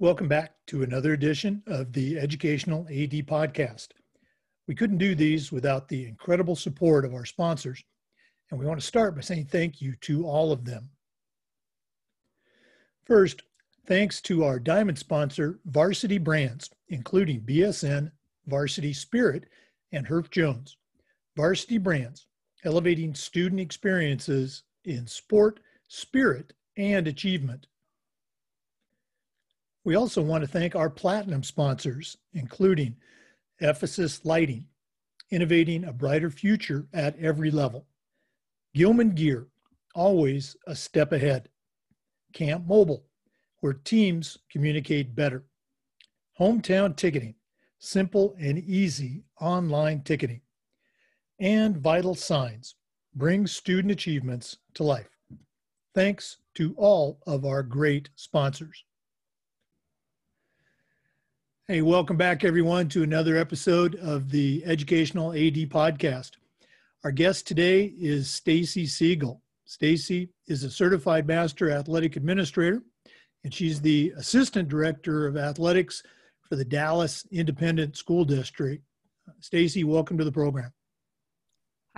Welcome 0.00 0.28
back 0.28 0.54
to 0.68 0.84
another 0.84 1.12
edition 1.12 1.60
of 1.66 1.92
the 1.92 2.16
Educational 2.20 2.82
AD 2.86 3.26
Podcast. 3.26 3.88
We 4.68 4.76
couldn't 4.76 4.98
do 4.98 5.16
these 5.16 5.50
without 5.50 5.88
the 5.88 6.06
incredible 6.06 6.54
support 6.54 7.04
of 7.04 7.14
our 7.14 7.24
sponsors, 7.24 7.82
and 8.50 8.60
we 8.60 8.64
want 8.64 8.80
to 8.80 8.86
start 8.86 9.16
by 9.16 9.22
saying 9.22 9.46
thank 9.46 9.82
you 9.82 9.96
to 10.02 10.24
all 10.24 10.52
of 10.52 10.64
them. 10.64 10.90
First, 13.04 13.42
thanks 13.88 14.20
to 14.20 14.44
our 14.44 14.60
diamond 14.60 14.98
sponsor, 14.98 15.58
Varsity 15.64 16.18
Brands, 16.18 16.70
including 16.88 17.40
BSN, 17.40 18.12
Varsity 18.46 18.92
Spirit, 18.92 19.46
and 19.90 20.06
Herff 20.06 20.30
Jones. 20.30 20.76
Varsity 21.36 21.78
Brands, 21.78 22.27
elevating 22.64 23.14
student 23.14 23.60
experiences 23.60 24.62
in 24.84 25.06
sport, 25.06 25.60
spirit, 25.88 26.52
and 26.76 27.06
achievement. 27.06 27.66
We 29.84 29.94
also 29.94 30.22
want 30.22 30.42
to 30.42 30.48
thank 30.48 30.74
our 30.76 30.90
platinum 30.90 31.42
sponsors, 31.42 32.16
including 32.32 32.96
Ephesus 33.60 34.24
Lighting, 34.24 34.66
innovating 35.30 35.84
a 35.84 35.92
brighter 35.92 36.30
future 36.30 36.86
at 36.92 37.18
every 37.18 37.50
level. 37.50 37.86
Gilman 38.74 39.14
Gear, 39.14 39.48
always 39.94 40.56
a 40.66 40.74
step 40.74 41.12
ahead. 41.12 41.48
Camp 42.32 42.66
Mobile, 42.66 43.06
where 43.60 43.72
teams 43.72 44.38
communicate 44.50 45.14
better. 45.14 45.44
Hometown 46.38 46.94
Ticketing, 46.94 47.34
simple 47.78 48.36
and 48.38 48.58
easy 48.58 49.24
online 49.40 50.02
ticketing. 50.02 50.42
And 51.40 51.76
Vital 51.76 52.16
Signs, 52.16 52.74
brings 53.14 53.52
student 53.52 53.92
achievements 53.92 54.58
to 54.74 54.82
life. 54.82 55.10
Thanks 55.94 56.38
to 56.56 56.74
all 56.76 57.20
of 57.28 57.44
our 57.44 57.62
great 57.62 58.08
sponsors. 58.16 58.82
Hey, 61.68 61.80
welcome 61.80 62.16
back, 62.16 62.42
everyone, 62.42 62.88
to 62.88 63.04
another 63.04 63.36
episode 63.36 63.94
of 63.96 64.30
the 64.30 64.64
Educational 64.64 65.30
AD 65.30 65.70
Podcast. 65.70 66.32
Our 67.04 67.12
guest 67.12 67.46
today 67.46 67.94
is 68.00 68.28
Stacy 68.28 68.86
Siegel. 68.86 69.40
Stacy 69.64 70.30
is 70.48 70.64
a 70.64 70.70
certified 70.70 71.28
master 71.28 71.70
athletic 71.70 72.16
administrator, 72.16 72.82
and 73.44 73.54
she's 73.54 73.80
the 73.80 74.12
assistant 74.16 74.68
director 74.68 75.28
of 75.28 75.36
athletics 75.36 76.02
for 76.48 76.56
the 76.56 76.64
Dallas 76.64 77.24
Independent 77.30 77.96
School 77.96 78.24
District. 78.24 78.82
Stacy, 79.38 79.84
welcome 79.84 80.18
to 80.18 80.24
the 80.24 80.32
program. 80.32 80.72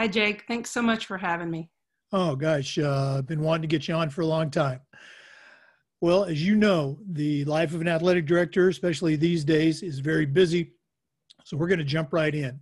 Hi, 0.01 0.09
Jake. 0.09 0.45
Thanks 0.49 0.71
so 0.71 0.81
much 0.81 1.05
for 1.05 1.19
having 1.19 1.51
me. 1.51 1.69
Oh, 2.11 2.35
gosh, 2.35 2.79
uh, 2.79 3.17
I've 3.19 3.27
been 3.27 3.43
wanting 3.43 3.61
to 3.61 3.69
get 3.69 3.87
you 3.87 3.93
on 3.93 4.09
for 4.09 4.23
a 4.23 4.27
long 4.27 4.51
time. 4.51 4.81
Well, 6.01 6.25
as 6.25 6.43
you 6.43 6.57
know, 6.57 6.99
the 7.07 7.45
life 7.45 7.75
of 7.75 7.83
an 7.83 7.87
athletic 7.87 8.25
director, 8.25 8.71
especially 8.71 9.17
these 9.17 9.45
days, 9.45 9.83
is 9.83 9.99
very 9.99 10.25
busy. 10.25 10.73
So 11.45 11.59
we're 11.59 11.69
going 11.69 11.81
to 11.81 11.85
jump 11.85 12.15
right 12.15 12.35
in. 12.35 12.59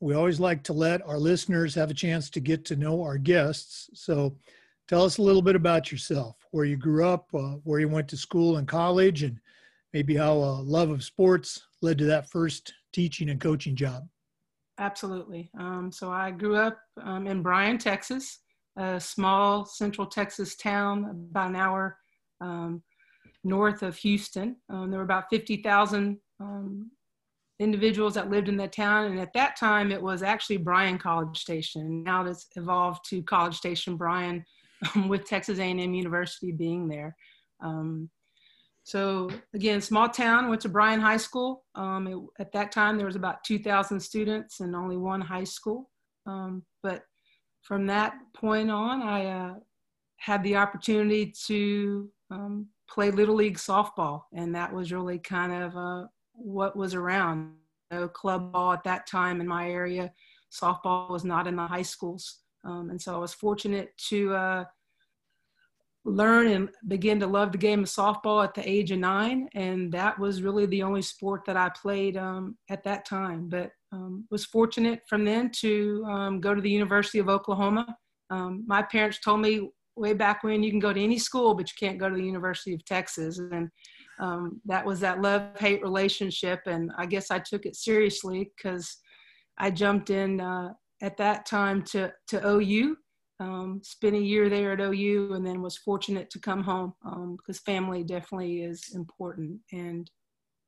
We 0.00 0.14
always 0.14 0.40
like 0.40 0.62
to 0.64 0.74
let 0.74 1.00
our 1.06 1.16
listeners 1.16 1.74
have 1.74 1.90
a 1.90 1.94
chance 1.94 2.28
to 2.28 2.38
get 2.38 2.66
to 2.66 2.76
know 2.76 3.02
our 3.02 3.16
guests. 3.16 3.88
So 3.94 4.36
tell 4.88 5.04
us 5.04 5.16
a 5.16 5.22
little 5.22 5.40
bit 5.40 5.56
about 5.56 5.90
yourself, 5.90 6.36
where 6.50 6.66
you 6.66 6.76
grew 6.76 7.08
up, 7.08 7.30
uh, 7.32 7.56
where 7.64 7.80
you 7.80 7.88
went 7.88 8.08
to 8.08 8.18
school 8.18 8.58
and 8.58 8.68
college, 8.68 9.22
and 9.22 9.40
maybe 9.94 10.14
how 10.14 10.34
a 10.34 10.60
love 10.60 10.90
of 10.90 11.02
sports 11.02 11.66
led 11.80 11.96
to 11.96 12.04
that 12.04 12.28
first 12.28 12.74
teaching 12.92 13.30
and 13.30 13.40
coaching 13.40 13.74
job. 13.74 14.06
Absolutely. 14.78 15.50
Um, 15.58 15.90
so 15.92 16.10
I 16.10 16.30
grew 16.30 16.56
up 16.56 16.78
um, 17.02 17.26
in 17.26 17.42
Bryan, 17.42 17.78
Texas, 17.78 18.40
a 18.76 19.00
small 19.00 19.64
central 19.64 20.06
Texas 20.06 20.56
town, 20.56 21.26
about 21.30 21.50
an 21.50 21.56
hour 21.56 21.98
um, 22.40 22.82
north 23.42 23.82
of 23.82 23.96
Houston. 23.96 24.56
Um, 24.70 24.90
there 24.90 24.98
were 24.98 25.04
about 25.04 25.30
50,000 25.30 26.18
um, 26.40 26.90
individuals 27.58 28.14
that 28.14 28.30
lived 28.30 28.48
in 28.48 28.56
that 28.58 28.72
town. 28.72 29.06
And 29.06 29.18
at 29.18 29.32
that 29.32 29.56
time, 29.56 29.90
it 29.90 30.00
was 30.00 30.22
actually 30.22 30.58
Bryan 30.58 30.98
College 30.98 31.38
Station. 31.38 32.04
Now 32.04 32.24
it's 32.24 32.46
evolved 32.54 33.08
to 33.10 33.22
College 33.22 33.56
Station 33.56 33.96
Bryan 33.96 34.44
with 35.08 35.24
Texas 35.24 35.58
A&M 35.58 35.94
University 35.94 36.52
being 36.52 36.88
there. 36.88 37.16
Um, 37.60 38.08
so 38.88 39.28
again, 39.52 39.82
small 39.82 40.08
town, 40.08 40.48
went 40.48 40.62
to 40.62 40.70
Bryan 40.70 40.98
High 40.98 41.18
School. 41.18 41.62
Um, 41.74 42.06
it, 42.06 42.16
at 42.40 42.52
that 42.52 42.72
time, 42.72 42.96
there 42.96 43.04
was 43.04 43.16
about 43.16 43.44
2,000 43.44 44.00
students 44.00 44.60
and 44.60 44.74
only 44.74 44.96
one 44.96 45.20
high 45.20 45.44
school. 45.44 45.90
but 46.24 47.02
from 47.60 47.86
that 47.86 48.14
point 48.32 48.70
on, 48.70 49.02
I 49.02 49.26
uh, 49.26 49.54
had 50.16 50.42
the 50.42 50.56
opportunity 50.56 51.34
to 51.48 52.08
um, 52.30 52.68
play 52.88 53.10
little 53.10 53.34
league 53.34 53.58
softball, 53.58 54.22
and 54.32 54.54
that 54.54 54.72
was 54.72 54.90
really 54.90 55.18
kind 55.18 55.52
of 55.52 55.76
uh, 55.76 56.06
what 56.32 56.74
was 56.74 56.94
around. 56.94 57.52
Know, 57.90 58.08
club 58.08 58.52
ball 58.52 58.72
at 58.72 58.84
that 58.84 59.06
time 59.06 59.42
in 59.42 59.46
my 59.46 59.70
area, 59.70 60.12
softball 60.50 61.10
was 61.10 61.24
not 61.24 61.46
in 61.46 61.56
the 61.56 61.66
high 61.66 61.82
schools, 61.82 62.38
um, 62.64 62.88
and 62.88 63.00
so 63.00 63.14
I 63.14 63.18
was 63.18 63.34
fortunate 63.34 63.96
to 64.08 64.34
uh, 64.34 64.64
learn 66.08 66.48
and 66.48 66.70
begin 66.86 67.20
to 67.20 67.26
love 67.26 67.52
the 67.52 67.58
game 67.58 67.80
of 67.80 67.86
softball 67.86 68.42
at 68.42 68.54
the 68.54 68.68
age 68.68 68.90
of 68.90 68.98
nine, 68.98 69.48
and 69.54 69.92
that 69.92 70.18
was 70.18 70.42
really 70.42 70.66
the 70.66 70.82
only 70.82 71.02
sport 71.02 71.42
that 71.46 71.56
I 71.56 71.70
played 71.70 72.16
um, 72.16 72.56
at 72.68 72.84
that 72.84 73.04
time. 73.04 73.48
But 73.48 73.70
um, 73.92 74.26
was 74.30 74.44
fortunate 74.44 75.00
from 75.08 75.24
then 75.24 75.50
to 75.60 76.04
um, 76.08 76.40
go 76.40 76.54
to 76.54 76.60
the 76.60 76.70
University 76.70 77.18
of 77.18 77.28
Oklahoma. 77.28 77.96
Um, 78.30 78.64
my 78.66 78.82
parents 78.82 79.20
told 79.20 79.40
me 79.40 79.70
way 79.96 80.12
back 80.12 80.42
when 80.42 80.62
you 80.62 80.70
can 80.70 80.80
go 80.80 80.92
to 80.92 81.02
any 81.02 81.18
school, 81.18 81.54
but 81.54 81.70
you 81.70 81.74
can't 81.78 81.98
go 81.98 82.08
to 82.08 82.14
the 82.14 82.24
University 82.24 82.74
of 82.74 82.84
Texas. 82.84 83.38
And 83.38 83.68
um, 84.20 84.60
that 84.66 84.84
was 84.84 85.00
that 85.00 85.20
love 85.20 85.58
hate 85.58 85.82
relationship. 85.82 86.60
And 86.66 86.90
I 86.96 87.06
guess 87.06 87.30
I 87.30 87.38
took 87.38 87.66
it 87.66 87.76
seriously 87.76 88.50
because 88.56 88.98
I 89.58 89.70
jumped 89.70 90.10
in 90.10 90.40
uh, 90.40 90.70
at 91.02 91.16
that 91.16 91.46
time 91.46 91.82
to, 91.82 92.12
to 92.28 92.46
OU, 92.46 92.96
um, 93.40 93.80
spent 93.84 94.16
a 94.16 94.20
year 94.20 94.48
there 94.48 94.72
at 94.72 94.80
OU, 94.80 95.34
and 95.34 95.46
then 95.46 95.62
was 95.62 95.76
fortunate 95.76 96.30
to 96.30 96.40
come 96.40 96.62
home 96.62 96.94
because 97.02 97.58
um, 97.58 97.64
family 97.64 98.02
definitely 98.02 98.62
is 98.62 98.94
important. 98.94 99.60
And 99.72 100.10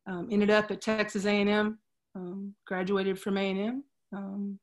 um, 0.06 0.28
ended 0.30 0.50
up 0.50 0.70
at 0.70 0.80
Texas 0.80 1.26
A&M, 1.26 1.78
um, 2.14 2.54
graduated 2.66 3.18
from 3.18 3.36
A&M. 3.36 3.84
Um, 4.14 4.58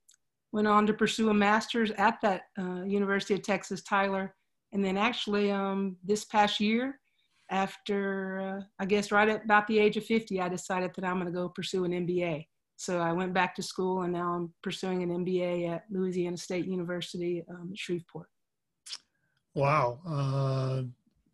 went 0.54 0.68
on 0.68 0.88
to 0.88 0.94
pursue 0.94 1.30
a 1.30 1.34
master's 1.34 1.92
at 1.92 2.20
that 2.22 2.44
uh, 2.58 2.84
University 2.84 3.34
of 3.34 3.44
Texas 3.44 3.84
Tyler 3.84 4.34
and 4.74 4.84
then 4.84 4.98
actually 4.98 5.52
um, 5.52 5.98
this 6.04 6.26
past 6.26 6.60
year, 6.60 7.00
after 7.50 8.40
uh, 8.40 8.62
I 8.80 8.86
guess 8.86 9.12
right 9.12 9.30
at 9.30 9.46
about 9.46 9.68
the 9.68 9.80
age 9.80 9.96
of 9.98 10.06
50, 10.06 10.42
I 10.42 10.50
decided 10.50 10.92
that 10.96 11.06
I'm 11.06 11.20
going 11.20 11.28
to 11.28 11.32
go 11.32 11.48
pursue 11.50 11.86
an 11.86 11.92
MBA. 11.92 12.46
So 12.78 13.00
I 13.00 13.12
went 13.12 13.34
back 13.34 13.56
to 13.56 13.64
school 13.64 14.04
and 14.04 14.14
now 14.14 14.34
I'm 14.34 14.54
pursuing 14.62 15.02
an 15.02 15.10
MBA 15.26 15.70
at 15.70 15.84
Louisiana 15.90 16.38
State 16.38 16.68
University 16.68 17.44
um, 17.50 17.70
at 17.72 17.78
Shreveport. 17.78 18.28
Wow. 19.56 20.00
Uh, 20.08 20.84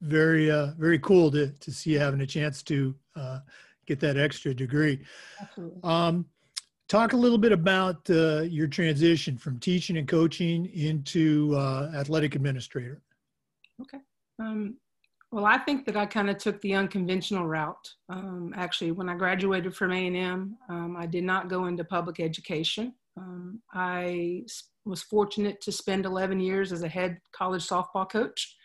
very, 0.02 0.50
uh, 0.50 0.72
very 0.78 1.00
cool 1.00 1.30
to, 1.32 1.50
to 1.52 1.72
see 1.72 1.92
you 1.92 2.00
having 2.00 2.22
a 2.22 2.26
chance 2.26 2.64
to 2.64 2.96
uh, 3.18 3.40
get 3.86 4.00
that 4.00 4.16
extra 4.16 4.54
degree. 4.54 5.02
Absolutely. 5.42 5.80
Um, 5.84 6.26
talk 6.88 7.12
a 7.12 7.18
little 7.18 7.38
bit 7.38 7.52
about 7.52 8.10
uh, 8.10 8.42
your 8.42 8.68
transition 8.68 9.38
from 9.38 9.60
teaching 9.60 9.98
and 9.98 10.08
coaching 10.08 10.68
into 10.68 11.54
uh, 11.58 11.92
athletic 11.94 12.36
administrator. 12.36 13.02
Okay. 13.82 14.00
Um, 14.40 14.78
well, 15.34 15.46
I 15.46 15.58
think 15.58 15.88
that 15.88 15.98
I 15.98 16.06
kind 16.06 16.30
of 16.30 16.38
took 16.38 16.62
the 16.62 16.76
unconventional 16.76 17.48
route. 17.48 17.90
Um, 18.08 18.54
actually, 18.56 18.92
when 18.92 19.10
I 19.10 19.16
graduated 19.16 19.76
from 19.76 19.92
A&M, 19.92 20.56
um, 20.70 20.96
I 20.96 21.08
did 21.08 21.24
not 21.24 21.50
go 21.50 21.66
into 21.66 21.84
public 21.84 22.20
education. 22.20 22.94
Um, 23.18 23.60
I 23.74 24.44
was 24.86 25.02
fortunate 25.02 25.60
to 25.62 25.72
spend 25.72 26.06
11 26.06 26.40
years 26.40 26.72
as 26.72 26.84
a 26.84 26.88
head 26.88 27.18
college 27.36 27.68
softball 27.68 28.08
coach. 28.08 28.56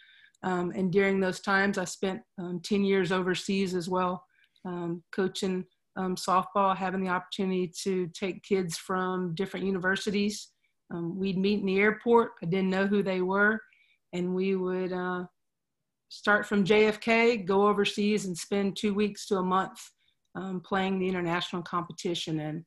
Um, 0.42 0.70
and 0.76 0.92
during 0.92 1.20
those 1.20 1.40
times, 1.40 1.78
I 1.78 1.84
spent 1.86 2.20
um, 2.38 2.60
10 2.62 2.84
years 2.84 3.12
overseas 3.12 3.74
as 3.74 3.88
well, 3.88 4.22
coaching 5.10 5.64
softball, 5.96 6.76
having 6.76 7.02
the 7.02 7.10
opportunity 7.10 7.72
to 7.84 8.08
take 8.08 8.42
kids 8.42 8.76
from 8.76 9.34
different 9.34 9.64
universities. 9.64 10.50
we'd 10.92 11.38
meet 11.38 11.60
in 11.60 11.66
the 11.66 11.78
airport. 11.78 12.32
I 12.42 12.46
didn't 12.46 12.68
know 12.68 12.86
who 12.86 13.02
they 13.02 13.22
were 13.22 13.58
and 14.12 14.34
we 14.34 14.56
would 14.56 14.92
uh, 14.92 15.24
start 16.08 16.46
from 16.46 16.64
JFK, 16.64 17.44
go 17.44 17.68
overseas, 17.68 18.26
and 18.26 18.36
spend 18.36 18.76
two 18.76 18.94
weeks 18.94 19.26
to 19.26 19.36
a 19.36 19.42
month 19.42 19.78
um, 20.34 20.60
playing 20.60 20.98
the 20.98 21.08
international 21.08 21.62
competition. 21.62 22.40
And 22.40 22.64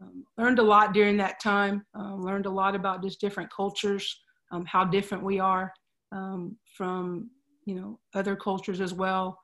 um, 0.00 0.24
learned 0.36 0.58
a 0.58 0.62
lot 0.62 0.92
during 0.92 1.16
that 1.18 1.40
time. 1.40 1.84
Uh, 1.98 2.14
learned 2.14 2.46
a 2.46 2.50
lot 2.50 2.74
about 2.74 3.02
just 3.02 3.20
different 3.20 3.50
cultures, 3.50 4.20
um, 4.50 4.64
how 4.66 4.84
different 4.84 5.24
we 5.24 5.38
are 5.38 5.72
um, 6.12 6.56
from 6.76 7.30
you 7.64 7.74
know 7.74 7.98
other 8.14 8.36
cultures 8.36 8.80
as 8.80 8.92
well. 8.92 9.38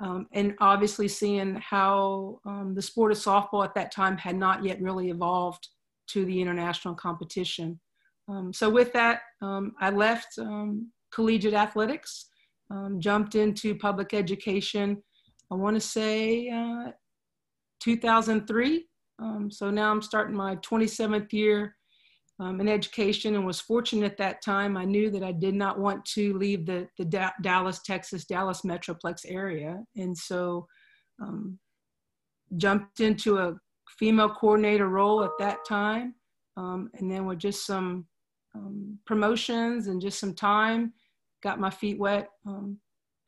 Um, 0.00 0.28
and 0.32 0.54
obviously 0.60 1.08
seeing 1.08 1.56
how 1.56 2.38
um, 2.46 2.72
the 2.74 2.82
sport 2.82 3.10
of 3.10 3.18
softball 3.18 3.64
at 3.64 3.74
that 3.74 3.92
time 3.92 4.16
had 4.16 4.36
not 4.36 4.64
yet 4.64 4.80
really 4.80 5.10
evolved 5.10 5.68
to 6.10 6.24
the 6.24 6.40
international 6.40 6.94
competition. 6.94 7.80
Um, 8.28 8.52
so 8.52 8.70
with 8.70 8.92
that, 8.92 9.22
um, 9.42 9.72
I 9.80 9.90
left 9.90 10.38
um, 10.38 10.92
collegiate 11.12 11.54
athletics, 11.54 12.28
um, 12.70 13.00
jumped 13.00 13.34
into 13.34 13.74
public 13.74 14.14
education. 14.14 15.02
I 15.50 15.54
want 15.54 15.76
to 15.76 15.80
say 15.80 16.48
uh, 16.50 16.92
2003. 17.80 18.86
Um, 19.20 19.50
so 19.50 19.70
now 19.70 19.90
I'm 19.90 20.02
starting 20.02 20.36
my 20.36 20.56
27th 20.56 21.32
year 21.32 21.74
um, 22.40 22.60
in 22.60 22.68
education 22.68 23.34
and 23.34 23.46
was 23.46 23.60
fortunate 23.60 24.12
at 24.12 24.18
that 24.18 24.42
time. 24.42 24.76
I 24.76 24.84
knew 24.84 25.10
that 25.10 25.24
I 25.24 25.32
did 25.32 25.54
not 25.54 25.78
want 25.78 26.04
to 26.14 26.36
leave 26.38 26.66
the, 26.66 26.86
the 26.98 27.04
da 27.04 27.30
Dallas, 27.42 27.80
Texas, 27.82 28.26
Dallas 28.26 28.62
Metroplex 28.62 29.24
area. 29.26 29.82
And 29.96 30.16
so 30.16 30.66
jumped 32.56 33.00
into 33.00 33.38
a 33.38 33.54
female 33.98 34.30
coordinator 34.30 34.88
role 34.88 35.22
at 35.24 35.30
that 35.38 35.58
time. 35.66 36.14
Um, 36.56 36.90
and 36.94 37.10
then 37.10 37.26
with 37.26 37.38
just 37.38 37.66
some 37.66 38.06
um, 38.54 38.98
promotions 39.06 39.86
and 39.86 40.00
just 40.00 40.18
some 40.18 40.34
time, 40.34 40.92
got 41.42 41.60
my 41.60 41.70
feet 41.70 41.98
wet. 41.98 42.28
Um, 42.46 42.78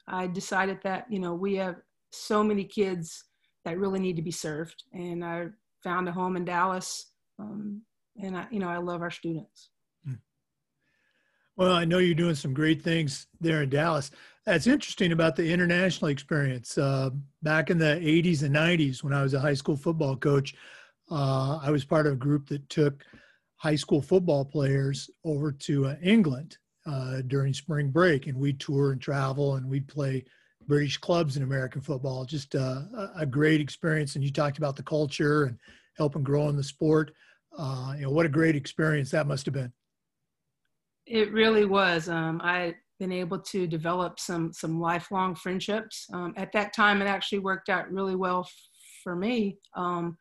I 0.06 0.26
decided 0.26 0.78
that, 0.82 1.06
you 1.10 1.20
know, 1.20 1.34
we 1.34 1.56
have 1.56 1.76
so 2.10 2.42
many 2.42 2.64
kids 2.64 3.24
that 3.64 3.78
really 3.78 4.00
need 4.00 4.16
to 4.16 4.22
be 4.22 4.30
served. 4.30 4.84
And 4.92 5.24
I 5.24 5.46
found 5.82 6.08
a 6.08 6.12
home 6.12 6.36
in 6.36 6.44
Dallas. 6.44 7.12
Um, 7.38 7.82
and 8.20 8.36
I, 8.36 8.46
you 8.50 8.58
know, 8.58 8.68
I 8.68 8.78
love 8.78 9.02
our 9.02 9.10
students. 9.10 9.70
Hmm. 10.04 10.14
Well, 11.56 11.72
I 11.72 11.84
know 11.84 11.98
you're 11.98 12.14
doing 12.14 12.34
some 12.34 12.54
great 12.54 12.82
things 12.82 13.26
there 13.40 13.62
in 13.62 13.70
Dallas. 13.70 14.10
That's 14.46 14.66
interesting 14.66 15.12
about 15.12 15.36
the 15.36 15.52
international 15.52 16.10
experience. 16.10 16.76
Uh, 16.76 17.10
back 17.42 17.70
in 17.70 17.78
the 17.78 18.00
80s 18.02 18.42
and 18.42 18.54
90s, 18.54 19.04
when 19.04 19.12
I 19.12 19.22
was 19.22 19.34
a 19.34 19.40
high 19.40 19.54
school 19.54 19.76
football 19.76 20.16
coach, 20.16 20.54
uh, 21.10 21.58
I 21.62 21.70
was 21.70 21.84
part 21.84 22.06
of 22.06 22.14
a 22.14 22.16
group 22.16 22.48
that 22.48 22.68
took 22.68 23.04
high 23.56 23.76
school 23.76 24.00
football 24.00 24.44
players 24.44 25.10
over 25.24 25.52
to 25.52 25.86
uh, 25.86 25.96
England 26.02 26.56
uh, 26.86 27.22
during 27.26 27.52
spring 27.52 27.90
break, 27.90 28.26
and 28.26 28.38
we'd 28.38 28.60
tour 28.60 28.92
and 28.92 29.00
travel, 29.00 29.56
and 29.56 29.68
we'd 29.68 29.88
play 29.88 30.24
British 30.66 30.98
clubs 30.98 31.36
in 31.36 31.42
American 31.42 31.80
football. 31.80 32.24
Just 32.24 32.54
uh, 32.54 32.82
a 33.16 33.26
great 33.26 33.60
experience. 33.60 34.14
And 34.14 34.24
you 34.24 34.30
talked 34.30 34.58
about 34.58 34.76
the 34.76 34.82
culture 34.82 35.44
and 35.44 35.58
helping 35.96 36.22
grow 36.22 36.48
in 36.48 36.56
the 36.56 36.62
sport. 36.62 37.12
Uh, 37.56 37.94
you 37.96 38.02
know, 38.02 38.10
what 38.10 38.26
a 38.26 38.30
great 38.30 38.56
experience 38.56 39.10
that 39.10 39.26
must 39.26 39.46
have 39.46 39.54
been. 39.54 39.72
It 41.06 41.32
really 41.32 41.64
was. 41.64 42.08
Um, 42.08 42.40
I 42.42 42.74
been 43.00 43.10
able 43.10 43.38
to 43.38 43.66
develop 43.66 44.20
some 44.20 44.52
some 44.52 44.78
lifelong 44.78 45.34
friendships. 45.34 46.06
Um, 46.12 46.34
at 46.36 46.52
that 46.52 46.72
time, 46.72 47.02
it 47.02 47.06
actually 47.06 47.40
worked 47.40 47.68
out 47.68 47.90
really 47.90 48.14
well 48.14 48.40
f- 48.40 48.68
for 49.02 49.16
me. 49.16 49.58
Um, 49.74 50.16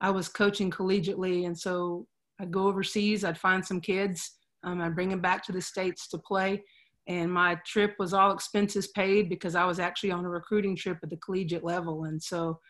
I 0.00 0.10
was 0.10 0.28
coaching 0.28 0.70
collegiately, 0.70 1.46
and 1.46 1.56
so 1.56 2.06
I'd 2.40 2.50
go 2.50 2.66
overseas. 2.66 3.22
I'd 3.22 3.38
find 3.38 3.64
some 3.64 3.80
kids. 3.80 4.32
Um, 4.64 4.80
I'd 4.80 4.94
bring 4.94 5.08
them 5.08 5.20
back 5.20 5.44
to 5.46 5.52
the 5.52 5.60
states 5.60 6.08
to 6.08 6.18
play, 6.18 6.62
and 7.08 7.32
my 7.32 7.56
trip 7.66 7.94
was 7.98 8.14
all 8.14 8.32
expenses 8.32 8.88
paid 8.88 9.28
because 9.28 9.54
I 9.54 9.64
was 9.64 9.80
actually 9.80 10.12
on 10.12 10.24
a 10.24 10.28
recruiting 10.28 10.76
trip 10.76 10.98
at 11.02 11.10
the 11.10 11.16
collegiate 11.16 11.64
level. 11.64 12.04
And 12.04 12.22
so, 12.22 12.60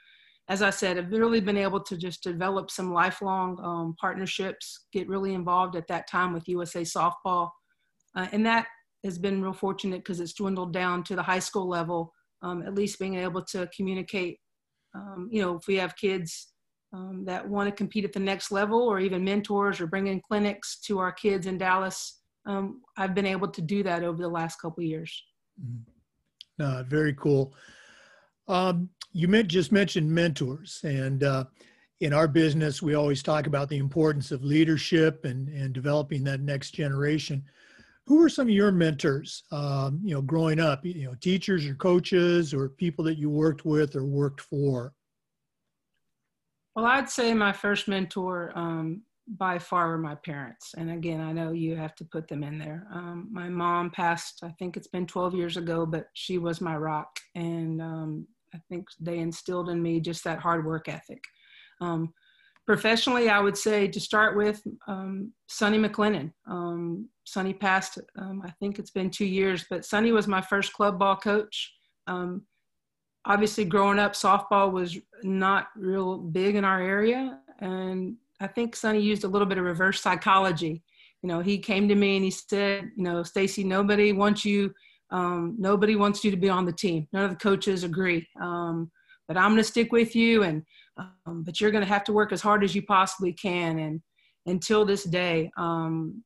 as 0.48 0.62
I 0.62 0.70
said, 0.70 0.98
I've 0.98 1.12
really 1.12 1.40
been 1.40 1.56
able 1.56 1.80
to 1.80 1.96
just 1.96 2.22
develop 2.22 2.70
some 2.70 2.92
lifelong 2.92 3.58
um, 3.62 3.94
partnerships. 4.00 4.86
Get 4.92 5.08
really 5.08 5.34
involved 5.34 5.76
at 5.76 5.86
that 5.88 6.08
time 6.08 6.32
with 6.32 6.48
USA 6.48 6.82
Softball, 6.82 7.50
uh, 8.16 8.28
and 8.32 8.44
that 8.46 8.66
has 9.04 9.18
been 9.18 9.42
real 9.42 9.52
fortunate 9.52 9.98
because 9.98 10.20
it's 10.20 10.32
dwindled 10.32 10.72
down 10.72 11.02
to 11.04 11.16
the 11.16 11.22
high 11.22 11.40
school 11.40 11.68
level. 11.68 12.12
Um, 12.42 12.62
at 12.62 12.74
least 12.74 12.98
being 12.98 13.16
able 13.16 13.44
to 13.46 13.68
communicate. 13.76 14.38
Um, 14.94 15.28
you 15.30 15.40
know, 15.40 15.56
if 15.56 15.68
we 15.68 15.76
have 15.76 15.96
kids 15.96 16.51
um, 16.92 17.24
that 17.24 17.46
want 17.48 17.68
to 17.68 17.74
compete 17.74 18.04
at 18.04 18.12
the 18.12 18.20
next 18.20 18.52
level, 18.52 18.80
or 18.80 19.00
even 19.00 19.24
mentors, 19.24 19.80
or 19.80 19.86
bring 19.86 20.08
in 20.08 20.20
clinics 20.20 20.78
to 20.80 20.98
our 20.98 21.12
kids 21.12 21.46
in 21.46 21.58
Dallas, 21.58 22.20
um, 22.46 22.82
I've 22.96 23.14
been 23.14 23.26
able 23.26 23.48
to 23.48 23.62
do 23.62 23.82
that 23.84 24.04
over 24.04 24.20
the 24.20 24.28
last 24.28 24.60
couple 24.60 24.82
years. 24.82 25.22
Mm-hmm. 25.60 26.62
Uh, 26.62 26.82
very 26.84 27.14
cool. 27.14 27.54
Um, 28.48 28.90
you 29.12 29.28
meant, 29.28 29.48
just 29.48 29.72
mentioned 29.72 30.10
mentors, 30.10 30.80
and 30.84 31.22
uh, 31.22 31.44
in 32.00 32.12
our 32.12 32.28
business, 32.28 32.82
we 32.82 32.94
always 32.94 33.22
talk 33.22 33.46
about 33.46 33.68
the 33.68 33.78
importance 33.78 34.32
of 34.32 34.44
leadership 34.44 35.24
and, 35.24 35.48
and 35.48 35.72
developing 35.72 36.24
that 36.24 36.40
next 36.40 36.72
generation 36.72 37.44
who 38.06 38.16
were 38.18 38.28
some 38.28 38.48
of 38.48 38.54
your 38.54 38.72
mentors 38.72 39.44
um, 39.52 40.00
you 40.02 40.14
know 40.14 40.22
growing 40.22 40.58
up 40.58 40.84
you 40.84 41.04
know 41.04 41.14
teachers 41.20 41.66
or 41.66 41.74
coaches 41.74 42.52
or 42.52 42.68
people 42.68 43.04
that 43.04 43.18
you 43.18 43.30
worked 43.30 43.64
with 43.64 43.94
or 43.94 44.04
worked 44.04 44.40
for 44.40 44.92
well 46.74 46.86
i'd 46.86 47.08
say 47.08 47.34
my 47.34 47.52
first 47.52 47.88
mentor 47.88 48.52
um, 48.54 49.02
by 49.38 49.58
far 49.58 49.88
were 49.88 49.98
my 49.98 50.14
parents 50.16 50.74
and 50.76 50.90
again 50.90 51.20
i 51.20 51.32
know 51.32 51.52
you 51.52 51.76
have 51.76 51.94
to 51.94 52.04
put 52.04 52.26
them 52.28 52.42
in 52.42 52.58
there 52.58 52.86
um, 52.92 53.28
my 53.30 53.48
mom 53.48 53.90
passed 53.90 54.40
i 54.42 54.50
think 54.58 54.76
it's 54.76 54.88
been 54.88 55.06
12 55.06 55.34
years 55.34 55.56
ago 55.56 55.86
but 55.86 56.06
she 56.14 56.38
was 56.38 56.60
my 56.60 56.76
rock 56.76 57.08
and 57.34 57.80
um, 57.80 58.26
i 58.54 58.58
think 58.68 58.86
they 59.00 59.18
instilled 59.18 59.68
in 59.70 59.82
me 59.82 60.00
just 60.00 60.24
that 60.24 60.40
hard 60.40 60.66
work 60.66 60.88
ethic 60.88 61.22
um, 61.80 62.12
professionally, 62.66 63.28
I 63.28 63.40
would 63.40 63.56
say 63.56 63.88
to 63.88 64.00
start 64.00 64.36
with, 64.36 64.62
um, 64.86 65.32
Sonny 65.48 65.78
McLennan. 65.78 66.32
Um, 66.46 67.08
Sonny 67.24 67.54
passed, 67.54 67.98
I 68.18 68.50
think 68.60 68.78
it's 68.78 68.90
been 68.90 69.10
two 69.10 69.26
years, 69.26 69.64
but 69.68 69.84
Sonny 69.84 70.12
was 70.12 70.28
my 70.28 70.40
first 70.40 70.72
club 70.72 70.98
ball 70.98 71.16
coach. 71.16 71.72
Um, 72.06 72.42
obviously, 73.24 73.64
growing 73.64 73.98
up, 73.98 74.12
softball 74.14 74.72
was 74.72 74.98
not 75.22 75.68
real 75.76 76.18
big 76.18 76.56
in 76.56 76.64
our 76.64 76.80
area. 76.80 77.38
And 77.60 78.16
I 78.40 78.46
think 78.46 78.74
Sonny 78.74 79.00
used 79.00 79.24
a 79.24 79.28
little 79.28 79.46
bit 79.46 79.58
of 79.58 79.64
reverse 79.64 80.00
psychology. 80.00 80.82
You 81.22 81.28
know, 81.28 81.40
he 81.40 81.58
came 81.58 81.88
to 81.88 81.94
me 81.94 82.16
and 82.16 82.24
he 82.24 82.30
said, 82.30 82.90
you 82.96 83.04
know, 83.04 83.22
Stacy, 83.22 83.62
nobody 83.62 84.12
wants 84.12 84.44
you, 84.44 84.72
um, 85.10 85.54
nobody 85.58 85.94
wants 85.94 86.24
you 86.24 86.30
to 86.32 86.36
be 86.36 86.48
on 86.48 86.64
the 86.64 86.72
team. 86.72 87.06
None 87.12 87.24
of 87.24 87.30
the 87.30 87.36
coaches 87.36 87.84
agree. 87.84 88.26
Um, 88.40 88.90
but 89.28 89.36
I'm 89.36 89.52
going 89.52 89.58
to 89.58 89.64
stick 89.64 89.92
with 89.92 90.14
you 90.14 90.42
and 90.42 90.62
um, 90.98 91.42
but 91.42 91.60
you're 91.60 91.70
going 91.70 91.84
to 91.84 91.88
have 91.88 92.04
to 92.04 92.12
work 92.12 92.32
as 92.32 92.42
hard 92.42 92.62
as 92.62 92.74
you 92.74 92.82
possibly 92.82 93.32
can 93.32 93.78
and 93.78 94.02
until 94.46 94.84
this 94.84 95.04
day 95.04 95.50
um, 95.56 96.22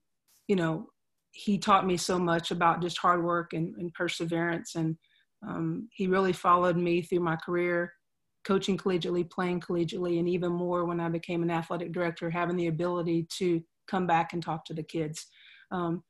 you 0.49 0.57
know 0.57 0.89
he 1.31 1.59
taught 1.59 1.87
me 1.87 1.97
so 1.97 2.19
much 2.19 2.51
about 2.51 2.81
just 2.81 2.99
hard 2.99 3.23
work 3.23 3.53
and, 3.53 3.75
and 3.77 3.93
perseverance 3.95 4.75
and 4.75 4.97
um, 5.47 5.89
he 5.93 6.07
really 6.07 6.33
followed 6.33 6.77
me 6.77 7.03
through 7.03 7.21
my 7.21 7.37
career 7.37 7.93
coaching 8.45 8.77
collegiately 8.77 9.29
playing 9.29 9.61
collegiately 9.61 10.19
and 10.19 10.29
even 10.29 10.53
more 10.53 10.85
when 10.85 11.01
i 11.01 11.09
became 11.09 11.43
an 11.43 11.51
athletic 11.51 11.93
director 11.93 12.31
having 12.31 12.57
the 12.57 12.69
ability 12.69 13.27
to 13.31 13.63
come 13.89 14.07
back 14.07 14.33
and 14.33 14.43
talk 14.43 14.65
to 14.65 14.75
the 14.75 14.83
kids 14.83 15.27
um, 15.71 16.03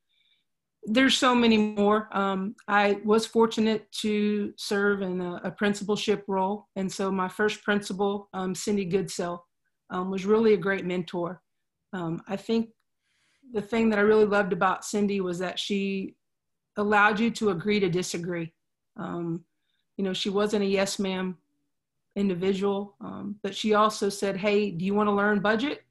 there's 0.87 1.17
so 1.17 1.35
many 1.35 1.57
more. 1.57 2.07
Um, 2.17 2.55
I 2.67 2.99
was 3.03 3.25
fortunate 3.25 3.91
to 4.03 4.53
serve 4.57 5.01
in 5.01 5.19
a, 5.19 5.41
a, 5.43 5.51
principalship 5.51 6.23
role. 6.27 6.67
And 6.77 6.89
so 6.89 7.11
my 7.11 7.27
first 7.27 7.61
principal, 7.63 8.29
um, 8.33 8.55
Cindy 8.55 8.89
Goodsell, 8.89 9.39
um, 9.89 10.09
was 10.09 10.25
really 10.25 10.53
a 10.53 10.57
great 10.57 10.85
mentor. 10.85 11.41
Um, 11.91 12.21
I 12.27 12.37
think 12.37 12.69
the 13.53 13.61
thing 13.61 13.89
that 13.89 13.99
I 13.99 14.03
really 14.03 14.25
loved 14.25 14.53
about 14.53 14.85
Cindy 14.85 15.19
was 15.19 15.39
that 15.39 15.59
she 15.59 16.15
allowed 16.77 17.19
you 17.19 17.31
to 17.31 17.49
agree 17.49 17.81
to 17.81 17.89
disagree. 17.89 18.53
Um, 18.97 19.43
you 19.97 20.03
know, 20.03 20.13
she 20.13 20.29
wasn't 20.29 20.63
a 20.63 20.67
yes 20.67 20.99
ma'am 20.99 21.37
individual, 22.15 22.95
um, 23.01 23.35
but 23.43 23.55
she 23.55 23.73
also 23.73 24.09
said, 24.09 24.37
Hey, 24.37 24.71
do 24.71 24.85
you 24.85 24.93
want 24.93 25.07
to 25.07 25.13
learn 25.13 25.39
budget? 25.39 25.83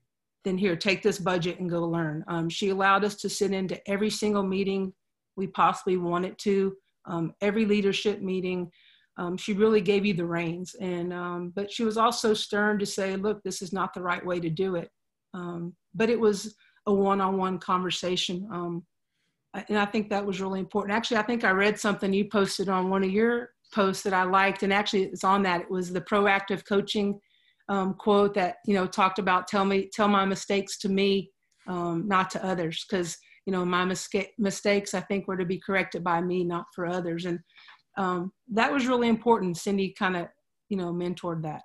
then 0.46 0.56
here, 0.56 0.76
take 0.76 1.02
this 1.02 1.18
budget 1.18 1.58
and 1.58 1.68
go 1.68 1.82
learn. 1.82 2.24
Um, 2.28 2.48
she 2.48 2.68
allowed 2.68 3.04
us 3.04 3.16
to 3.16 3.28
sit 3.28 3.50
into 3.50 3.80
every 3.90 4.08
single 4.08 4.44
meeting 4.44 4.92
we 5.36 5.48
possibly 5.48 5.96
wanted 5.96 6.38
to, 6.38 6.76
um, 7.04 7.34
every 7.40 7.64
leadership 7.64 8.22
meeting. 8.22 8.70
Um, 9.18 9.36
she 9.36 9.54
really 9.54 9.80
gave 9.80 10.06
you 10.06 10.14
the 10.14 10.24
reins. 10.24 10.76
And, 10.80 11.12
um, 11.12 11.52
but 11.56 11.72
she 11.72 11.82
was 11.82 11.96
also 11.96 12.32
stern 12.32 12.78
to 12.78 12.86
say, 12.86 13.16
look, 13.16 13.42
this 13.42 13.60
is 13.60 13.72
not 13.72 13.92
the 13.92 14.02
right 14.02 14.24
way 14.24 14.38
to 14.38 14.48
do 14.48 14.76
it. 14.76 14.88
Um, 15.34 15.74
but 15.96 16.10
it 16.10 16.20
was 16.20 16.54
a 16.86 16.94
one-on-one 16.94 17.58
conversation. 17.58 18.48
And 19.68 19.78
I 19.78 19.86
think 19.86 20.10
that 20.10 20.24
was 20.24 20.40
really 20.40 20.60
important. 20.60 20.96
Actually, 20.96 21.18
I 21.18 21.22
think 21.22 21.44
I 21.44 21.50
read 21.50 21.78
something 21.78 22.12
you 22.12 22.28
posted 22.30 22.68
on 22.68 22.90
one 22.90 23.02
of 23.02 23.10
your 23.10 23.50
posts 23.74 24.02
that 24.04 24.14
I 24.14 24.22
liked, 24.22 24.62
and 24.62 24.72
actually 24.72 25.04
it's 25.04 25.24
on 25.24 25.42
that. 25.44 25.62
It 25.62 25.70
was 25.70 25.92
the 25.92 26.00
proactive 26.00 26.66
coaching 26.66 27.18
um, 27.68 27.94
quote 27.94 28.34
that 28.34 28.56
you 28.66 28.74
know 28.74 28.86
talked 28.86 29.18
about 29.18 29.48
tell 29.48 29.64
me 29.64 29.88
tell 29.92 30.08
my 30.08 30.24
mistakes 30.24 30.78
to 30.78 30.88
me 30.88 31.30
um, 31.66 32.06
not 32.06 32.30
to 32.30 32.44
others 32.44 32.84
because 32.88 33.16
you 33.44 33.52
know 33.52 33.64
my 33.64 33.84
misca- 33.84 34.28
mistakes 34.38 34.94
i 34.94 35.00
think 35.00 35.26
were 35.26 35.36
to 35.36 35.44
be 35.44 35.60
corrected 35.64 36.04
by 36.04 36.20
me 36.20 36.44
not 36.44 36.66
for 36.74 36.86
others 36.86 37.24
and 37.24 37.38
um, 37.98 38.32
that 38.50 38.72
was 38.72 38.86
really 38.86 39.08
important 39.08 39.56
cindy 39.56 39.94
kind 39.98 40.16
of 40.16 40.26
you 40.68 40.76
know 40.76 40.92
mentored 40.92 41.42
that 41.42 41.62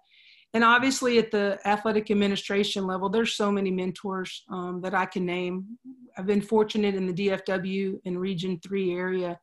and 0.53 0.63
obviously 0.63 1.17
at 1.17 1.31
the 1.31 1.59
athletic 1.65 2.11
administration 2.11 2.85
level 2.85 3.09
there's 3.09 3.33
so 3.33 3.51
many 3.51 3.71
mentors 3.71 4.43
um, 4.49 4.81
that 4.81 4.93
i 4.93 5.05
can 5.05 5.25
name 5.25 5.65
i've 6.17 6.27
been 6.27 6.41
fortunate 6.41 6.95
in 6.95 7.07
the 7.07 7.13
dfw 7.13 7.99
in 8.05 8.17
region 8.17 8.59
3 8.63 8.93
area 8.93 9.39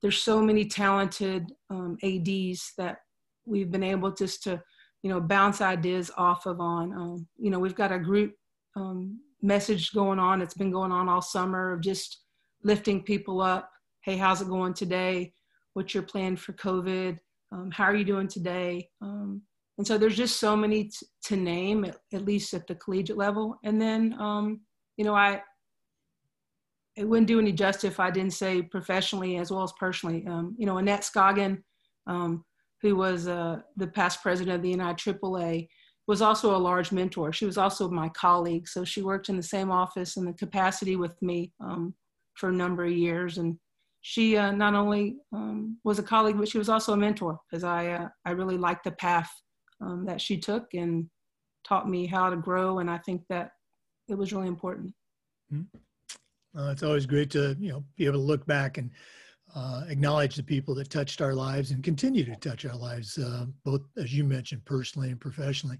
there's 0.00 0.22
so 0.22 0.40
many 0.40 0.64
talented 0.64 1.52
um, 1.70 1.96
ads 2.02 2.72
that 2.78 2.98
we've 3.46 3.70
been 3.70 3.82
able 3.82 4.12
just 4.12 4.42
to 4.42 4.62
you 5.02 5.10
know, 5.10 5.20
bounce 5.20 5.60
ideas 5.60 6.10
off 6.16 6.46
of 6.46 6.60
on. 6.60 6.92
Um, 6.92 7.26
you 7.36 7.50
know, 7.50 7.58
we've 7.58 7.74
got 7.74 7.92
a 7.92 7.98
group 7.98 8.34
um, 8.76 9.20
message 9.42 9.92
going 9.92 10.18
on. 10.18 10.42
It's 10.42 10.54
been 10.54 10.72
going 10.72 10.92
on 10.92 11.08
all 11.08 11.22
summer 11.22 11.72
of 11.72 11.80
just 11.80 12.22
lifting 12.64 13.02
people 13.02 13.40
up. 13.40 13.70
Hey, 14.02 14.16
how's 14.16 14.42
it 14.42 14.48
going 14.48 14.74
today? 14.74 15.32
What's 15.74 15.94
your 15.94 16.02
plan 16.02 16.36
for 16.36 16.52
COVID? 16.54 17.18
Um, 17.52 17.70
how 17.70 17.84
are 17.84 17.94
you 17.94 18.04
doing 18.04 18.28
today? 18.28 18.88
Um, 19.00 19.42
and 19.78 19.86
so 19.86 19.96
there's 19.96 20.16
just 20.16 20.40
so 20.40 20.56
many 20.56 20.84
t- 20.84 21.06
to 21.24 21.36
name, 21.36 21.84
at, 21.84 21.96
at, 22.12 22.24
least 22.24 22.52
at 22.52 22.66
the 22.66 22.74
collegiate 22.74 23.16
level. 23.16 23.56
And 23.64 23.80
then, 23.80 24.14
um, 24.18 24.60
you 24.96 25.04
know, 25.04 25.14
I 25.14 25.40
it 26.96 27.08
wouldn't 27.08 27.28
do 27.28 27.38
any 27.38 27.52
justice 27.52 27.84
if 27.84 28.00
I 28.00 28.10
didn't 28.10 28.32
say 28.32 28.60
professionally 28.60 29.36
as 29.36 29.52
well 29.52 29.62
as 29.62 29.72
personally. 29.78 30.26
Um, 30.26 30.56
you 30.58 30.66
know, 30.66 30.78
Annette 30.78 31.02
Scoggin, 31.02 31.62
um, 32.08 32.44
who 32.82 32.96
was 32.96 33.28
uh, 33.28 33.60
the 33.76 33.86
past 33.86 34.20
president 34.20 34.56
of 34.56 34.62
the 34.62 34.74
NIAAA, 34.74 35.68
was 36.08 36.22
also 36.22 36.56
a 36.56 36.58
large 36.58 36.90
mentor. 36.90 37.32
She 37.32 37.46
was 37.46 37.56
also 37.56 37.88
my 37.88 38.08
colleague. 38.08 38.66
So 38.66 38.84
she 38.84 39.02
worked 39.02 39.28
in 39.28 39.36
the 39.36 39.42
same 39.44 39.70
office 39.70 40.16
in 40.16 40.24
the 40.24 40.32
capacity 40.32 40.96
with 40.96 41.14
me 41.22 41.52
um, 41.60 41.94
for 42.34 42.48
a 42.48 42.52
number 42.52 42.84
of 42.84 42.90
years. 42.90 43.38
And 43.38 43.58
she 44.00 44.36
uh, 44.36 44.50
not 44.50 44.74
only 44.74 45.18
um, 45.32 45.78
was 45.84 46.00
a 46.00 46.02
colleague, 46.02 46.38
but 46.38 46.48
she 46.48 46.58
was 46.58 46.68
also 46.68 46.94
a 46.94 46.96
mentor 46.96 47.38
because 47.48 47.62
I, 47.62 47.90
uh, 47.90 48.08
I 48.24 48.30
really 48.32 48.58
liked 48.58 48.82
the 48.82 48.92
path 48.92 49.30
um, 49.80 50.04
that 50.06 50.20
she 50.20 50.38
took 50.38 50.74
and 50.74 51.08
taught 51.64 51.88
me 51.88 52.06
how 52.06 52.30
to 52.30 52.36
grow. 52.36 52.78
And 52.78 52.90
I 52.90 52.98
think 52.98 53.22
that 53.28 53.52
it 54.08 54.16
was 54.16 54.32
really 54.32 54.48
important. 54.48 54.94
Mm-hmm. 55.52 56.58
Uh, 56.58 56.72
it's 56.72 56.82
always 56.82 57.06
great 57.06 57.30
to 57.30 57.56
you 57.60 57.70
know 57.70 57.84
be 57.96 58.06
able 58.06 58.18
to 58.18 58.24
look 58.24 58.46
back 58.46 58.78
and 58.78 58.90
uh, 59.54 59.84
acknowledge 59.88 60.36
the 60.36 60.42
people 60.42 60.74
that 60.74 60.90
touched 60.90 61.20
our 61.20 61.34
lives 61.34 61.70
and 61.70 61.82
continue 61.82 62.24
to 62.24 62.36
touch 62.36 62.66
our 62.66 62.76
lives, 62.76 63.18
uh, 63.18 63.46
both 63.64 63.82
as 63.96 64.14
you 64.14 64.24
mentioned 64.24 64.64
personally 64.64 65.10
and 65.10 65.20
professionally. 65.20 65.78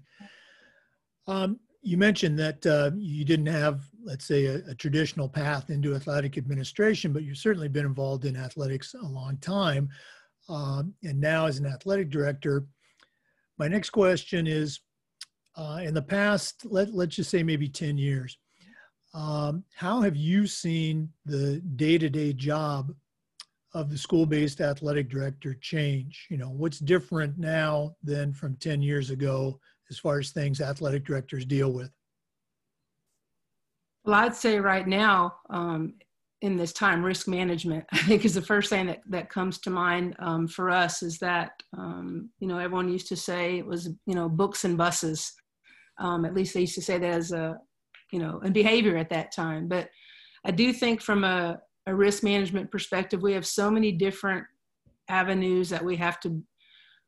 Um, 1.27 1.59
you 1.81 1.97
mentioned 1.97 2.37
that 2.39 2.65
uh, 2.65 2.91
you 2.95 3.23
didn't 3.23 3.45
have, 3.45 3.83
let's 4.03 4.25
say, 4.25 4.47
a, 4.47 4.55
a, 4.67 4.75
traditional 4.75 5.29
path 5.29 5.69
into 5.69 5.95
athletic 5.95 6.37
administration, 6.37 7.13
but 7.13 7.23
you've 7.23 7.37
certainly 7.37 7.69
been 7.69 7.85
involved 7.85 8.25
in 8.25 8.35
athletics 8.35 8.95
a 8.95 9.05
long 9.05 9.37
time. 9.37 9.87
Um, 10.49 10.93
and 11.03 11.21
now, 11.21 11.45
as 11.45 11.59
an 11.59 11.67
athletic 11.67 12.09
director, 12.09 12.65
my 13.59 13.67
next 13.67 13.89
question 13.89 14.47
is 14.47 14.79
uh, 15.57 15.81
in 15.83 15.93
the 15.93 16.01
past, 16.01 16.65
let, 16.65 16.93
let's 16.93 17.17
just 17.17 17.29
say 17.29 17.43
maybe 17.43 17.67
10 17.67 17.97
years, 17.97 18.37
um, 19.13 19.63
how 19.75 20.01
have 20.01 20.15
you 20.15 20.47
seen 20.47 21.09
the 21.25 21.59
day-to-day 21.75 22.33
job 22.33 22.93
of 23.73 23.89
the 23.89 23.97
school-based 23.97 24.61
athletic 24.61 25.09
director 25.09 25.55
change? 25.55 26.27
You 26.29 26.37
know, 26.37 26.49
what's 26.49 26.79
different 26.79 27.37
now 27.37 27.95
than 28.01 28.33
from 28.33 28.55
10 28.55 28.81
years 28.81 29.09
ago 29.09 29.59
as 29.89 29.99
far 29.99 30.19
as 30.19 30.31
things 30.31 30.61
athletic 30.61 31.05
directors 31.05 31.45
deal 31.45 31.73
with? 31.73 31.91
Well, 34.05 34.15
I'd 34.15 34.35
say 34.35 34.59
right 34.59 34.87
now, 34.87 35.35
um, 35.49 35.95
in 36.41 36.55
this 36.55 36.71
time, 36.71 37.03
risk 37.03 37.27
management, 37.27 37.85
I 37.91 37.97
think 37.99 38.25
is 38.25 38.33
the 38.33 38.41
first 38.41 38.69
thing 38.69 38.87
that, 38.87 39.01
that 39.09 39.29
comes 39.29 39.59
to 39.59 39.69
mind 39.69 40.15
um, 40.19 40.47
for 40.47 40.69
us 40.69 41.03
is 41.03 41.19
that, 41.19 41.51
um, 41.77 42.29
you 42.39 42.47
know, 42.47 42.57
everyone 42.57 42.91
used 42.91 43.07
to 43.09 43.15
say 43.15 43.57
it 43.57 43.65
was, 43.65 43.89
you 44.05 44.15
know, 44.15 44.29
books 44.29 44.63
and 44.63 44.77
buses. 44.77 45.33
Um, 45.99 46.25
at 46.25 46.33
least 46.33 46.53
they 46.53 46.61
used 46.61 46.75
to 46.75 46.81
say 46.81 46.97
that 46.97 47.13
as 47.13 47.31
a, 47.31 47.57
you 48.11 48.19
know, 48.19 48.39
and 48.43 48.53
behavior 48.53 48.97
at 48.97 49.09
that 49.09 49.33
time. 49.33 49.67
But 49.67 49.89
I 50.45 50.51
do 50.51 50.71
think 50.71 51.01
from 51.01 51.23
a, 51.23 51.59
a 51.85 51.93
risk 51.93 52.23
management 52.23 52.71
perspective, 52.71 53.21
we 53.21 53.33
have 53.33 53.45
so 53.45 53.69
many 53.69 53.91
different 53.91 54.45
avenues 55.09 55.69
that 55.69 55.83
we 55.83 55.95
have 55.97 56.19
to 56.21 56.41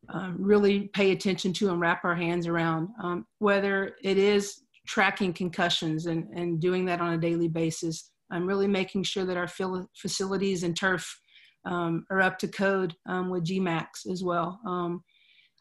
um, 0.10 0.36
really 0.40 0.90
pay 0.90 1.12
attention 1.12 1.54
to 1.54 1.70
and 1.70 1.80
wrap 1.80 2.04
our 2.04 2.16
hands 2.16 2.48
around. 2.48 2.90
Um, 3.02 3.26
whether 3.40 3.96
it 4.04 4.18
is 4.18 4.64
tracking 4.88 5.32
concussions 5.32 6.08
and, 6.08 6.28
and 6.36 6.60
doing 6.60 6.86
that 6.86 7.00
on 7.00 7.14
a 7.14 7.18
daily 7.18 7.48
basis, 7.48 8.12
I'm 8.32 8.48
really 8.48 8.68
making 8.68 9.04
sure 9.04 9.26
that 9.26 9.38
our 9.38 9.50
facilities 9.96 10.64
and 10.64 10.76
turf 10.76 11.20
um, 11.66 12.06
are 12.10 12.22
up 12.22 12.40
to 12.40 12.48
code 12.48 12.96
um, 13.08 13.30
with 13.30 13.46
GMAX 13.46 14.10
as 14.12 14.24
well. 14.24 14.60
Um, 14.66 15.04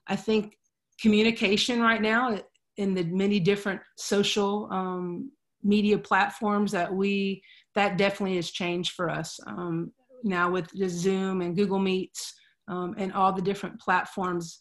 I 0.07 0.17
think 0.17 0.57
communication 1.01 1.81
right 1.81 2.01
now 2.01 2.39
in 2.77 2.95
the 2.95 3.05
many 3.05 3.41
different 3.41 3.81
social 3.97 4.69
um, 4.71 5.31
media 5.63 5.99
platforms 5.99 6.73
that 6.73 6.93
we 6.93 7.43
that 7.75 7.97
definitely 7.97 8.37
has 8.37 8.51
changed 8.51 8.93
for 8.93 9.11
us 9.11 9.39
um, 9.47 9.93
now 10.25 10.51
with 10.51 10.69
the 10.71 10.89
zoom 10.89 11.43
and 11.43 11.57
google 11.57 11.79
meets 11.79 12.35
um, 12.69 12.95
and 12.97 13.13
all 13.13 13.33
the 13.33 13.43
different 13.43 13.79
platforms 13.81 14.61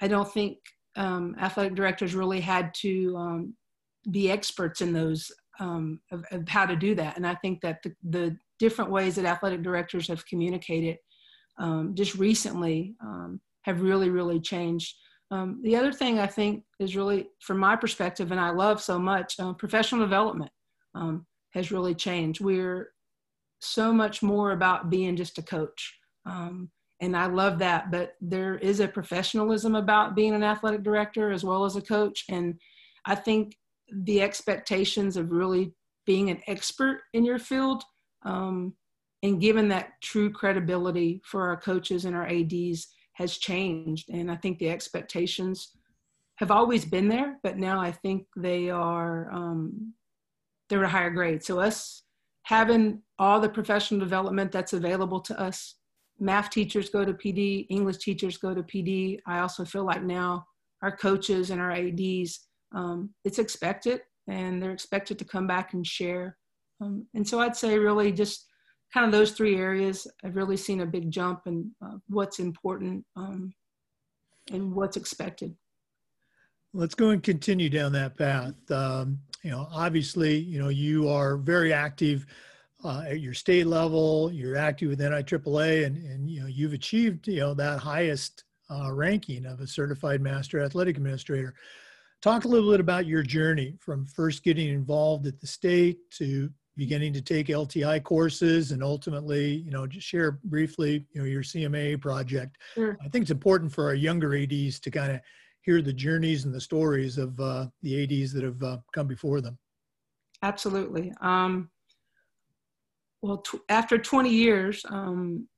i 0.00 0.08
don't 0.08 0.32
think 0.32 0.58
athletic 0.98 1.74
directors 1.74 2.14
really 2.14 2.40
had 2.40 2.72
to 2.74 3.52
be 4.10 4.30
experts 4.30 4.80
in 4.80 4.92
those 4.92 5.30
um, 5.62 6.00
of, 6.10 6.24
of, 6.30 6.48
how 6.48 6.66
to 6.66 6.76
do 6.76 6.94
that 6.94 7.16
and 7.16 7.26
i 7.26 7.34
think 7.36 7.60
that 7.60 7.82
the, 7.82 7.94
the 8.10 8.36
different 8.58 8.90
ways 8.90 9.14
that 9.14 9.24
athletic 9.24 9.62
directors 9.62 10.08
have 10.08 10.26
communicated 10.26 10.96
um, 11.58 11.94
just 11.94 12.14
recently 12.14 12.94
have 13.64 13.80
really 13.80 14.10
really 14.10 14.40
changed 14.40 14.94
um, 15.32 15.60
the 15.62 15.76
other 15.76 15.92
thing 15.92 16.18
I 16.18 16.26
think 16.26 16.62
is 16.78 16.94
really, 16.94 17.30
from 17.40 17.56
my 17.58 17.74
perspective, 17.74 18.32
and 18.32 18.40
I 18.40 18.50
love 18.50 18.82
so 18.82 18.98
much, 18.98 19.40
uh, 19.40 19.54
professional 19.54 20.02
development 20.02 20.50
um, 20.94 21.26
has 21.54 21.72
really 21.72 21.94
changed. 21.94 22.42
We're 22.42 22.90
so 23.58 23.94
much 23.94 24.22
more 24.22 24.50
about 24.50 24.90
being 24.90 25.16
just 25.16 25.38
a 25.38 25.42
coach. 25.42 25.98
Um, 26.26 26.70
and 27.00 27.16
I 27.16 27.26
love 27.26 27.58
that, 27.60 27.90
but 27.90 28.12
there 28.20 28.58
is 28.58 28.80
a 28.80 28.86
professionalism 28.86 29.74
about 29.74 30.14
being 30.14 30.34
an 30.34 30.44
athletic 30.44 30.82
director 30.82 31.32
as 31.32 31.44
well 31.44 31.64
as 31.64 31.76
a 31.76 31.82
coach. 31.82 32.24
And 32.28 32.60
I 33.06 33.14
think 33.14 33.56
the 33.90 34.22
expectations 34.22 35.16
of 35.16 35.30
really 35.30 35.74
being 36.06 36.30
an 36.30 36.40
expert 36.46 37.02
in 37.12 37.24
your 37.24 37.38
field 37.38 37.82
um, 38.24 38.74
and 39.22 39.40
given 39.40 39.68
that 39.68 39.90
true 40.02 40.30
credibility 40.30 41.20
for 41.24 41.48
our 41.48 41.56
coaches 41.56 42.04
and 42.04 42.16
our 42.16 42.26
ADs 42.26 42.88
has 43.14 43.38
changed. 43.38 44.08
And 44.10 44.30
I 44.30 44.36
think 44.36 44.58
the 44.58 44.70
expectations 44.70 45.72
have 46.36 46.50
always 46.50 46.84
been 46.84 47.08
there, 47.08 47.38
but 47.42 47.58
now 47.58 47.80
I 47.80 47.92
think 47.92 48.26
they 48.36 48.70
are 48.70 49.30
um, 49.32 49.94
they're 50.68 50.82
a 50.82 50.88
higher 50.88 51.10
grade. 51.10 51.44
So 51.44 51.60
us 51.60 52.02
having 52.44 53.02
all 53.18 53.40
the 53.40 53.48
professional 53.48 54.00
development 54.00 54.50
that's 54.50 54.72
available 54.72 55.20
to 55.20 55.38
us, 55.40 55.76
math 56.18 56.50
teachers 56.50 56.88
go 56.88 57.04
to 57.04 57.12
PD, 57.12 57.66
English 57.68 57.98
teachers 57.98 58.38
go 58.38 58.54
to 58.54 58.62
PD. 58.62 59.18
I 59.26 59.40
also 59.40 59.64
feel 59.64 59.84
like 59.84 60.02
now 60.02 60.46
our 60.82 60.96
coaches 60.96 61.50
and 61.50 61.60
our 61.60 61.70
ADs, 61.70 62.40
um, 62.74 63.10
it's 63.24 63.38
expected, 63.38 64.00
and 64.28 64.62
they're 64.62 64.72
expected 64.72 65.18
to 65.18 65.24
come 65.24 65.46
back 65.46 65.74
and 65.74 65.86
share. 65.86 66.36
Um, 66.80 67.06
and 67.14 67.26
so 67.26 67.40
I'd 67.40 67.56
say 67.56 67.78
really 67.78 68.12
just 68.12 68.46
kind 68.92 69.06
of 69.06 69.12
those 69.12 69.32
three 69.32 69.56
areas, 69.56 70.06
I've 70.24 70.36
really 70.36 70.56
seen 70.56 70.80
a 70.80 70.86
big 70.86 71.10
jump 71.10 71.42
in 71.46 71.70
uh, 71.84 71.96
what's 72.08 72.38
important 72.38 73.04
um, 73.16 73.54
and 74.50 74.74
what's 74.74 74.96
expected. 74.96 75.54
Let's 76.74 76.94
go 76.94 77.10
and 77.10 77.22
continue 77.22 77.68
down 77.68 77.92
that 77.92 78.16
path. 78.16 78.54
Um, 78.70 79.18
you 79.42 79.50
know, 79.50 79.66
obviously, 79.70 80.38
you 80.38 80.58
know, 80.58 80.68
you 80.68 81.08
are 81.08 81.36
very 81.36 81.72
active 81.72 82.26
uh, 82.84 83.04
at 83.08 83.20
your 83.20 83.34
state 83.34 83.66
level. 83.66 84.30
You're 84.32 84.56
active 84.56 84.88
with 84.88 85.00
NIAAA, 85.00 85.86
and 85.86 85.96
and 85.96 86.30
you 86.30 86.40
know, 86.40 86.46
you've 86.46 86.72
achieved 86.72 87.28
you 87.28 87.40
know 87.40 87.54
that 87.54 87.78
highest 87.78 88.44
uh, 88.70 88.92
ranking 88.92 89.46
of 89.46 89.60
a 89.60 89.66
certified 89.66 90.20
master 90.20 90.62
athletic 90.62 90.96
administrator. 90.96 91.54
Talk 92.22 92.44
a 92.44 92.48
little 92.48 92.70
bit 92.70 92.78
about 92.78 93.06
your 93.06 93.24
journey 93.24 93.74
from 93.80 94.06
first 94.06 94.44
getting 94.44 94.68
involved 94.68 95.26
at 95.26 95.40
the 95.40 95.46
state 95.46 95.98
to 96.12 96.48
beginning 96.76 97.12
to 97.12 97.20
take 97.20 97.48
LTI 97.48 98.00
courses 98.04 98.70
and 98.70 98.80
ultimately, 98.80 99.56
you 99.56 99.72
know, 99.72 99.88
just 99.88 100.06
share 100.06 100.38
briefly, 100.44 101.04
you 101.12 101.20
know, 101.20 101.26
your 101.26 101.42
CMA 101.42 102.00
project. 102.00 102.58
Sure. 102.74 102.96
I 103.04 103.08
think 103.08 103.22
it's 103.22 103.32
important 103.32 103.72
for 103.72 103.86
our 103.86 103.94
younger 103.94 104.36
ADs 104.36 104.78
to 104.80 104.90
kind 104.90 105.10
of 105.10 105.20
hear 105.62 105.82
the 105.82 105.92
journeys 105.92 106.44
and 106.44 106.54
the 106.54 106.60
stories 106.60 107.18
of 107.18 107.38
uh, 107.40 107.66
the 107.82 108.04
ADs 108.04 108.32
that 108.34 108.44
have 108.44 108.62
uh, 108.62 108.78
come 108.94 109.08
before 109.08 109.40
them. 109.40 109.58
Absolutely. 110.42 111.12
Um, 111.20 111.70
well, 113.20 113.38
t- 113.38 113.58
after 113.68 113.98
20 113.98 114.30
years, 114.30 114.86
um, 114.88 115.48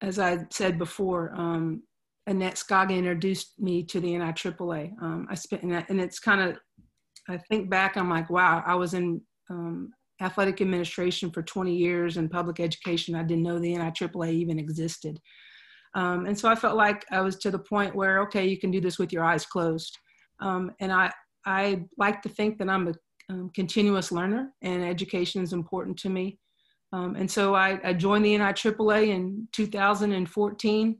as 0.00 0.18
I 0.18 0.46
said 0.50 0.78
before, 0.78 1.32
um, 1.36 1.84
Annette 2.26 2.56
Scoggin 2.56 2.98
introduced 2.98 3.58
me 3.58 3.84
to 3.84 4.00
the 4.00 4.12
NIAAA. 4.14 5.00
Um, 5.00 5.26
I 5.30 5.34
spent, 5.34 5.62
and 5.62 6.00
it's 6.00 6.18
kind 6.18 6.40
of, 6.40 6.58
I 7.28 7.36
think 7.36 7.70
back, 7.70 7.96
I'm 7.96 8.10
like, 8.10 8.30
wow, 8.30 8.62
I 8.66 8.74
was 8.74 8.94
in 8.94 9.20
um, 9.48 9.90
athletic 10.20 10.60
administration 10.60 11.30
for 11.30 11.42
20 11.42 11.74
years 11.74 12.16
and 12.16 12.30
public 12.30 12.58
education. 12.58 13.14
I 13.14 13.22
didn't 13.22 13.44
know 13.44 13.58
the 13.58 13.74
NIAAA 13.74 14.32
even 14.32 14.58
existed. 14.58 15.20
Um, 15.94 16.26
and 16.26 16.38
so 16.38 16.48
I 16.48 16.54
felt 16.54 16.76
like 16.76 17.04
I 17.10 17.20
was 17.20 17.36
to 17.36 17.50
the 17.50 17.58
point 17.58 17.94
where, 17.94 18.20
okay, 18.22 18.46
you 18.46 18.58
can 18.58 18.70
do 18.70 18.80
this 18.80 18.98
with 18.98 19.12
your 19.12 19.24
eyes 19.24 19.46
closed. 19.46 19.96
Um, 20.40 20.72
and 20.80 20.92
I, 20.92 21.12
I 21.46 21.84
like 21.96 22.22
to 22.22 22.28
think 22.28 22.58
that 22.58 22.68
I'm 22.68 22.88
a 22.88 22.94
um, 23.28 23.50
continuous 23.54 24.12
learner 24.12 24.52
and 24.62 24.84
education 24.84 25.42
is 25.42 25.52
important 25.52 25.98
to 25.98 26.10
me. 26.10 26.38
Um, 26.92 27.16
and 27.16 27.30
so 27.30 27.54
I, 27.54 27.80
I, 27.82 27.92
joined 27.92 28.24
the 28.24 28.36
NIAAA 28.36 29.08
in 29.08 29.48
2014. 29.52 30.98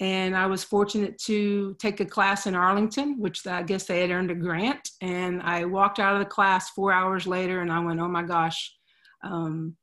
And 0.00 0.36
I 0.36 0.46
was 0.46 0.64
fortunate 0.64 1.18
to 1.26 1.76
take 1.78 2.00
a 2.00 2.04
class 2.04 2.46
in 2.46 2.56
Arlington, 2.56 3.18
which 3.20 3.46
I 3.46 3.62
guess 3.62 3.84
they 3.84 4.00
had 4.00 4.10
earned 4.10 4.32
a 4.32 4.34
grant. 4.34 4.88
And 5.00 5.40
I 5.42 5.64
walked 5.64 6.00
out 6.00 6.14
of 6.14 6.18
the 6.18 6.24
class 6.24 6.70
four 6.70 6.92
hours 6.92 7.26
later, 7.26 7.60
and 7.60 7.72
I 7.72 7.78
went, 7.78 8.00
"Oh 8.00 8.08
my 8.08 8.22
gosh." 8.22 8.74
Um, 9.22 9.76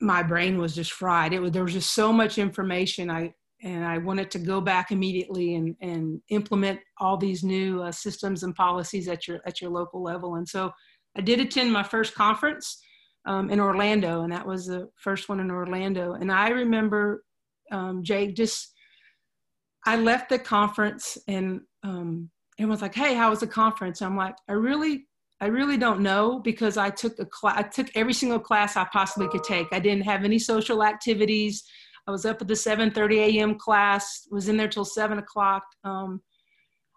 my 0.00 0.22
brain 0.22 0.58
was 0.58 0.74
just 0.74 0.92
fried. 0.92 1.32
It 1.32 1.40
was 1.40 1.52
there 1.52 1.62
was 1.64 1.74
just 1.74 1.94
so 1.94 2.12
much 2.12 2.38
information. 2.38 3.10
I 3.10 3.34
and 3.62 3.84
I 3.84 3.98
wanted 3.98 4.30
to 4.32 4.38
go 4.38 4.60
back 4.60 4.90
immediately 4.90 5.54
and, 5.54 5.76
and 5.80 6.20
implement 6.30 6.80
all 6.98 7.16
these 7.16 7.44
new 7.44 7.80
uh, 7.82 7.92
systems 7.92 8.42
and 8.42 8.54
policies 8.54 9.06
at 9.08 9.28
your 9.28 9.40
at 9.46 9.60
your 9.60 9.70
local 9.70 10.02
level. 10.02 10.34
And 10.34 10.48
so 10.48 10.72
I 11.16 11.20
did 11.20 11.40
attend 11.40 11.72
my 11.72 11.82
first 11.82 12.14
conference 12.14 12.82
um, 13.24 13.50
in 13.50 13.60
Orlando, 13.60 14.22
and 14.22 14.32
that 14.32 14.46
was 14.46 14.66
the 14.66 14.88
first 14.96 15.28
one 15.28 15.40
in 15.40 15.50
Orlando. 15.50 16.14
And 16.14 16.32
I 16.32 16.48
remember 16.48 17.22
um, 17.72 18.02
Jake 18.02 18.36
just 18.36 18.72
I 19.84 19.96
left 19.96 20.28
the 20.28 20.38
conference 20.38 21.18
and 21.26 21.62
um, 21.82 22.30
was 22.60 22.82
like, 22.82 22.94
"Hey, 22.94 23.14
how 23.14 23.30
was 23.30 23.40
the 23.40 23.46
conference?" 23.46 24.00
I'm 24.00 24.16
like, 24.16 24.36
"I 24.48 24.52
really 24.52 25.06
I 25.40 25.46
really 25.46 25.76
don't 25.76 26.00
know 26.00 26.38
because 26.38 26.76
I 26.76 26.90
took 26.90 27.18
a 27.18 27.26
class. 27.26 27.58
I 27.58 27.62
took 27.62 27.88
every 27.96 28.12
single 28.12 28.38
class 28.38 28.76
I 28.76 28.86
possibly 28.92 29.28
could 29.28 29.42
take. 29.42 29.66
I 29.72 29.80
didn't 29.80 30.04
have 30.04 30.24
any 30.24 30.38
social 30.38 30.84
activities. 30.84 31.64
I 32.06 32.12
was 32.12 32.24
up 32.24 32.40
at 32.40 32.46
the 32.46 32.54
7:30 32.54 33.16
a.m. 33.16 33.58
class. 33.58 34.28
Was 34.30 34.48
in 34.48 34.56
there 34.56 34.68
till 34.68 34.84
seven 34.84 35.18
o'clock. 35.18 35.64
Um, 35.82 36.20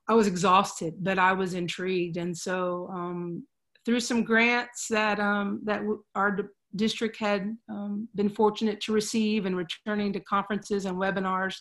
I 0.08 0.13
was 0.13 0.27
exhausted, 0.27 0.94
but 1.00 1.17
I 1.17 1.34
was 1.34 1.55
intrigued, 1.55 2.17
and 2.17 2.38
so 2.38 2.88
um, 2.94 3.48
through 3.84 4.01
some 4.01 4.24
grants 4.24 4.88
that 4.89 5.20
um, 5.20 5.62
that 5.63 5.82
our 6.13 6.38
district 6.75 7.17
had 7.17 7.55
um, 7.70 8.08
been 8.15 8.29
fortunate 8.29 8.82
to 8.82 8.94
receive, 8.94 9.46
and 9.46 9.55
returning 9.55 10.13
to 10.13 10.20
conferences 10.20 10.86
and 10.86 10.98
webinars, 10.98 11.55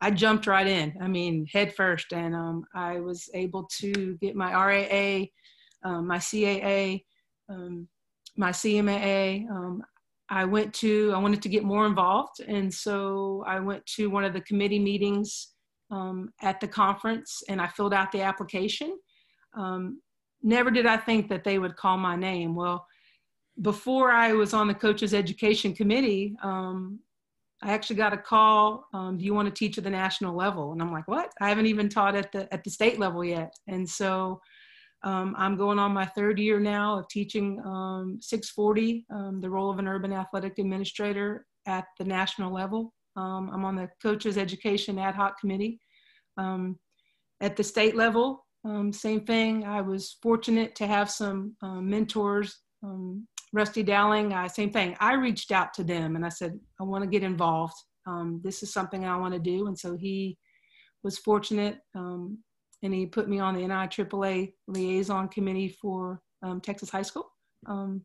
I 0.00 0.10
jumped 0.10 0.46
right 0.46 0.66
in. 0.66 0.94
I 1.00 1.08
mean, 1.08 1.46
head 1.52 1.74
first, 1.74 2.12
and 2.12 2.34
um, 2.34 2.64
I 2.74 3.00
was 3.00 3.28
able 3.34 3.68
to 3.80 4.16
get 4.20 4.36
my 4.36 4.52
RAA, 4.52 5.26
um, 5.82 6.06
my 6.06 6.18
CAA, 6.18 7.04
my 7.48 8.50
CMAA. 8.50 9.46
I 10.30 10.44
went 10.44 10.74
to, 10.74 11.12
I 11.14 11.18
wanted 11.18 11.42
to 11.42 11.48
get 11.48 11.64
more 11.64 11.86
involved. 11.86 12.40
And 12.46 12.72
so 12.72 13.44
I 13.46 13.60
went 13.60 13.84
to 13.96 14.10
one 14.10 14.24
of 14.24 14.34
the 14.34 14.42
committee 14.42 14.78
meetings 14.78 15.54
um, 15.90 16.30
at 16.42 16.60
the 16.60 16.68
conference 16.68 17.42
and 17.48 17.60
I 17.60 17.68
filled 17.68 17.94
out 17.94 18.12
the 18.12 18.22
application. 18.22 18.98
Um, 19.56 20.00
never 20.42 20.70
did 20.70 20.86
I 20.86 20.98
think 20.98 21.28
that 21.30 21.44
they 21.44 21.58
would 21.58 21.76
call 21.76 21.96
my 21.96 22.14
name. 22.14 22.54
Well, 22.54 22.86
before 23.60 24.10
I 24.10 24.32
was 24.32 24.54
on 24.54 24.68
the 24.68 24.74
coaches 24.74 25.14
education 25.14 25.74
committee, 25.74 26.36
um, 26.42 27.00
I 27.62 27.72
actually 27.72 27.96
got 27.96 28.12
a 28.12 28.18
call. 28.18 28.86
Um, 28.94 29.18
do 29.18 29.24
you 29.24 29.34
want 29.34 29.46
to 29.46 29.54
teach 29.54 29.78
at 29.78 29.84
the 29.84 29.90
national 29.90 30.36
level? 30.36 30.72
And 30.72 30.80
I'm 30.80 30.92
like, 30.92 31.08
what? 31.08 31.32
I 31.40 31.48
haven't 31.48 31.66
even 31.66 31.88
taught 31.88 32.14
at 32.14 32.30
the 32.30 32.52
at 32.54 32.62
the 32.62 32.70
state 32.70 33.00
level 33.00 33.24
yet. 33.24 33.52
And 33.66 33.88
so 33.88 34.40
um, 35.02 35.34
I'm 35.36 35.56
going 35.56 35.78
on 35.78 35.92
my 35.92 36.06
third 36.06 36.38
year 36.38 36.60
now 36.60 37.00
of 37.00 37.08
teaching 37.08 37.60
um, 37.64 38.18
640, 38.20 39.06
um, 39.10 39.40
the 39.40 39.50
role 39.50 39.70
of 39.70 39.78
an 39.78 39.88
urban 39.88 40.12
athletic 40.12 40.58
administrator 40.58 41.46
at 41.66 41.86
the 41.98 42.04
national 42.04 42.52
level. 42.52 42.94
Um, 43.16 43.50
I'm 43.52 43.64
on 43.64 43.74
the 43.74 43.88
coaches 44.00 44.38
education 44.38 44.98
ad 44.98 45.16
hoc 45.16 45.40
committee. 45.40 45.80
Um, 46.36 46.78
at 47.40 47.56
the 47.56 47.64
state 47.64 47.96
level, 47.96 48.46
um, 48.64 48.92
same 48.92 49.24
thing. 49.24 49.64
I 49.64 49.80
was 49.80 50.16
fortunate 50.22 50.76
to 50.76 50.86
have 50.86 51.10
some 51.10 51.56
mentors. 51.62 52.60
Rusty 53.52 53.82
Dowling, 53.82 54.32
uh, 54.32 54.48
same 54.48 54.70
thing. 54.70 54.96
I 55.00 55.14
reached 55.14 55.52
out 55.52 55.72
to 55.74 55.84
them 55.84 56.16
and 56.16 56.24
I 56.24 56.28
said, 56.28 56.58
I 56.80 56.84
want 56.84 57.04
to 57.04 57.10
get 57.10 57.22
involved. 57.22 57.74
this 58.42 58.62
is 58.62 58.72
something 58.72 59.04
I 59.04 59.16
want 59.16 59.34
to 59.34 59.40
do. 59.40 59.66
And 59.66 59.78
so 59.78 59.96
he 59.96 60.36
was 61.02 61.18
fortunate 61.18 61.78
um, 61.94 62.38
and 62.82 62.94
he 62.94 63.06
put 63.06 63.28
me 63.28 63.38
on 63.38 63.54
the 63.54 63.62
NIAAA 63.62 64.52
liaison 64.66 65.28
committee 65.28 65.76
for 65.80 66.20
um, 66.42 66.60
Texas 66.60 66.90
High 66.90 67.02
School. 67.02 67.30
Um, 67.66 68.02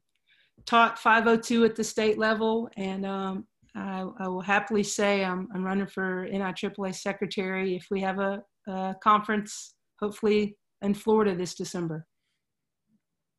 taught 0.65 0.97
502 0.97 1.65
at 1.65 1.75
the 1.75 1.83
state 1.83 2.17
level, 2.17 2.69
and 2.77 3.05
um, 3.05 3.45
I, 3.75 4.05
I, 4.19 4.27
will 4.27 4.41
happily 4.41 4.83
say 4.83 5.23
I'm, 5.23 5.47
I'm, 5.53 5.63
running 5.63 5.87
for 5.87 6.27
NIAAA 6.27 6.95
secretary 6.95 7.75
if 7.75 7.87
we 7.91 8.01
have 8.01 8.19
a, 8.19 8.41
a 8.67 8.95
conference, 9.03 9.75
hopefully 9.99 10.57
in 10.81 10.93
Florida 10.93 11.35
this 11.35 11.55
December. 11.55 12.05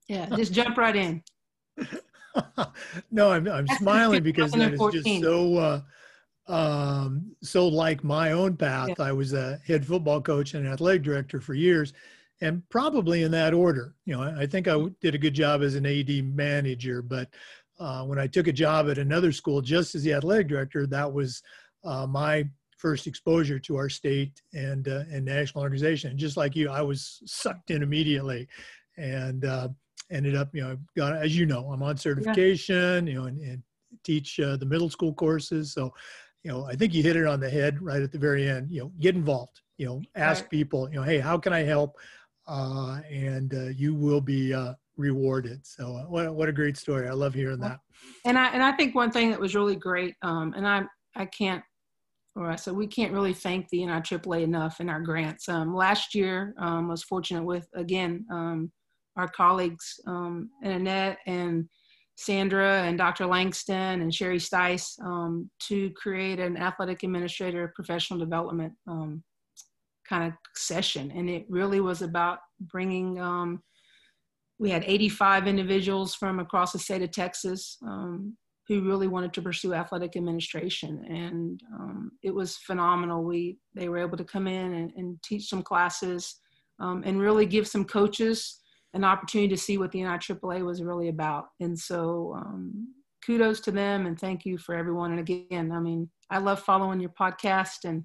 Yeah, 0.09 0.27
just 0.37 0.53
jump 0.53 0.77
right 0.77 0.95
in. 0.95 1.23
no, 3.11 3.31
I'm, 3.31 3.47
I'm 3.49 3.67
smiling 3.79 4.23
because 4.23 4.53
that 4.53 4.75
is 4.75 4.81
just 4.93 5.21
so 5.21 5.57
uh, 5.57 5.81
um, 6.47 7.35
so 7.43 7.67
like 7.69 8.05
my 8.05 8.33
own 8.33 8.57
path, 8.57 8.91
yeah. 8.99 9.05
I 9.05 9.13
was 9.13 9.33
a 9.33 9.61
head 9.67 9.87
football 9.87 10.21
coach 10.21 10.55
and 10.55 10.67
athletic 10.67 11.03
director 11.03 11.41
for 11.41 11.55
years, 11.55 11.93
and 12.41 12.69
probably 12.69 13.23
in 13.23 13.31
that 13.33 13.55
order. 13.55 13.95
You 14.05 14.17
know, 14.17 14.35
I 14.39 14.47
think 14.47 14.69
I 14.69 14.77
did 15.01 15.15
a 15.15 15.19
good 15.19 15.35
job 15.35 15.63
as 15.63 15.75
an 15.75 15.87
AD 15.87 16.11
manager, 16.35 17.01
but 17.03 17.29
uh, 17.79 18.05
when 18.05 18.19
I 18.19 18.27
took 18.27 18.47
a 18.47 18.53
job 18.53 18.91
at 18.91 18.99
another 18.99 19.33
school 19.33 19.61
just 19.61 19.95
as 19.95 20.03
the 20.03 20.13
athletic 20.13 20.49
director, 20.49 20.87
that 20.87 21.13
was 21.13 21.43
uh, 21.85 22.07
my 22.07 22.47
first 22.77 23.07
exposure 23.07 23.59
to 23.59 23.77
our 23.77 23.89
state 23.89 24.43
and 24.53 24.89
uh, 24.89 25.05
and 25.11 25.25
national 25.25 25.63
organization. 25.63 26.11
And 26.11 26.19
just 26.19 26.37
like 26.37 26.55
you, 26.55 26.69
I 26.69 26.83
was 26.83 27.23
sucked 27.25 27.71
in 27.71 27.83
immediately, 27.83 28.49
and 28.99 29.47
uh, 29.47 29.69
ended 30.11 30.37
up, 30.37 30.55
you 30.55 30.63
know, 30.63 30.77
got 30.97 31.15
as 31.17 31.37
you 31.37 31.47
know, 31.47 31.71
I'm 31.71 31.83
on 31.83 31.97
certification, 31.97 33.07
yeah. 33.07 33.13
you 33.13 33.19
know, 33.19 33.27
and, 33.27 33.41
and 33.41 33.63
teach 34.03 34.39
uh, 34.41 34.57
the 34.57 34.67
middle 34.67 34.91
school 34.91 35.15
courses. 35.15 35.73
So 35.73 35.93
you 36.45 36.51
know, 36.51 36.67
I 36.67 36.77
think 36.77 36.93
you 36.93 37.03
hit 37.03 37.17
it 37.17 37.27
on 37.27 37.41
the 37.41 37.49
head 37.49 37.83
right 37.83 38.03
at 38.03 38.13
the 38.13 38.19
very 38.19 38.49
end. 38.49 38.71
You 38.71 38.83
know, 38.83 38.93
get 39.01 39.15
involved. 39.15 39.63
You 39.79 39.87
know, 39.87 40.03
ask 40.15 40.43
right. 40.43 40.51
people. 40.51 40.89
You 40.91 40.97
know, 40.97 41.03
hey, 41.03 41.19
how 41.19 41.39
can 41.39 41.53
I 41.53 41.63
help? 41.63 41.97
Uh, 42.47 43.01
and 43.11 43.55
uh, 43.55 43.69
you 43.69 43.95
will 43.95 44.21
be 44.21 44.53
uh, 44.53 44.75
rewarded. 44.99 45.67
So, 45.67 45.97
uh, 45.97 46.03
what 46.03 46.35
what 46.35 46.49
a 46.49 46.53
great 46.53 46.77
story! 46.77 47.09
I 47.09 47.13
love 47.13 47.33
hearing 47.33 47.61
that. 47.61 47.81
And 48.27 48.39
I 48.39 48.49
and 48.49 48.63
I 48.63 48.73
think 48.73 48.95
one 48.95 49.11
thing 49.11 49.31
that 49.31 49.41
was 49.41 49.55
really 49.55 49.77
great, 49.77 50.15
um, 50.21 50.53
and 50.55 50.69
I 50.69 50.83
I 51.17 51.25
can't, 51.25 51.65
or 52.37 52.51
I 52.51 52.57
said 52.57 52.75
we 52.75 52.87
can't 52.87 53.13
really 53.13 53.33
thank 53.33 53.71
the 53.71 53.79
NIAAA 53.79 54.43
enough 54.43 54.81
in 54.81 54.91
our 54.91 55.01
grants. 55.01 55.49
Um, 55.49 55.75
last 55.75 56.15
year, 56.15 56.55
um, 56.59 56.89
was 56.89 57.03
fortunate 57.03 57.45
with 57.45 57.67
again 57.75 58.27
um, 58.31 58.71
our 59.17 59.29
colleagues 59.29 60.01
um, 60.07 60.51
Annette 60.63 61.19
and 61.27 61.69
Sandra 62.17 62.83
and 62.83 62.97
Dr. 62.97 63.27
Langston 63.27 64.01
and 64.01 64.15
Sherry 64.15 64.39
Stice 64.39 65.01
um, 65.05 65.51
to 65.69 65.91
create 65.91 66.39
an 66.39 66.57
athletic 66.57 67.03
administrator 67.03 67.73
professional 67.75 68.19
development 68.19 68.73
um, 68.87 69.23
kind 70.09 70.25
of 70.25 70.33
session. 70.55 71.11
And 71.11 71.29
it 71.29 71.45
really 71.49 71.81
was 71.81 72.03
about 72.03 72.39
bringing, 72.61 73.19
um, 73.19 73.63
we 74.59 74.71
had 74.71 74.85
85 74.87 75.49
individuals 75.49 76.15
from 76.15 76.39
across 76.39 76.73
the 76.73 76.79
state 76.79 77.03
of 77.03 77.11
Texas 77.11 77.79
um, 77.83 78.37
who 78.69 78.87
really 78.89 79.09
wanted 79.09 79.33
to 79.35 79.43
pursue 79.43 79.75
athletic 79.75 80.17
administration. 80.17 81.05
And 81.09 81.61
um, 81.75 82.13
it 82.23 82.35
was 82.35 82.57
phenomenal. 82.59 83.25
We, 83.25 83.59
they 83.75 83.89
were 83.89 83.99
able 83.99 84.17
to 84.17 84.25
come 84.25 84.47
in 84.47 84.75
and, 84.75 84.93
and 84.97 85.23
teach 85.23 85.49
some 85.49 85.63
classes 85.63 86.37
um, 86.81 87.03
and 87.05 87.21
really 87.21 87.45
give 87.45 87.67
some 87.67 87.85
coaches 87.85 88.61
an 88.95 89.05
opportunity 89.05 89.49
to 89.49 89.61
see 89.61 89.77
what 89.77 89.93
the 89.93 90.01
NIAAA 90.01 90.65
was 90.65 90.83
really 90.83 91.09
about. 91.09 91.47
And 91.61 91.79
so 91.79 92.35
um, 92.37 92.95
kudos 93.27 93.61
to 93.63 93.71
them 93.71 94.07
and 94.07 94.19
thank 94.19 94.47
you 94.47 94.57
for 94.57 94.75
everyone. 94.75 95.11
And 95.11 95.21
again, 95.21 95.73
I 95.73 95.81
mean, 95.81 96.09
I 96.31 96.39
love 96.39 96.61
following 96.61 97.01
your 97.01 97.11
podcast 97.11 97.85
and 97.85 98.05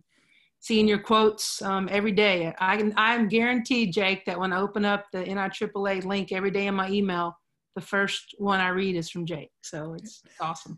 seeing 0.59 0.87
your 0.87 0.99
quotes 0.99 1.61
um, 1.61 1.87
every 1.91 2.11
day. 2.11 2.53
I, 2.59 2.91
I'm 2.97 3.29
guaranteed, 3.29 3.93
Jake, 3.93 4.25
that 4.25 4.39
when 4.39 4.51
I 4.51 4.59
open 4.59 4.83
up 4.83 5.05
the 5.13 5.23
NIAAA 5.23 6.03
link 6.05 6.31
every 6.31 6.51
day 6.51 6.67
in 6.67 6.75
my 6.75 6.89
email, 6.89 7.37
the 7.75 7.81
first 7.81 8.35
one 8.39 8.59
I 8.59 8.69
read 8.69 8.95
is 8.95 9.09
from 9.09 9.25
Jake. 9.25 9.51
So 9.61 9.93
it's, 9.93 10.21
it's 10.25 10.41
awesome. 10.41 10.77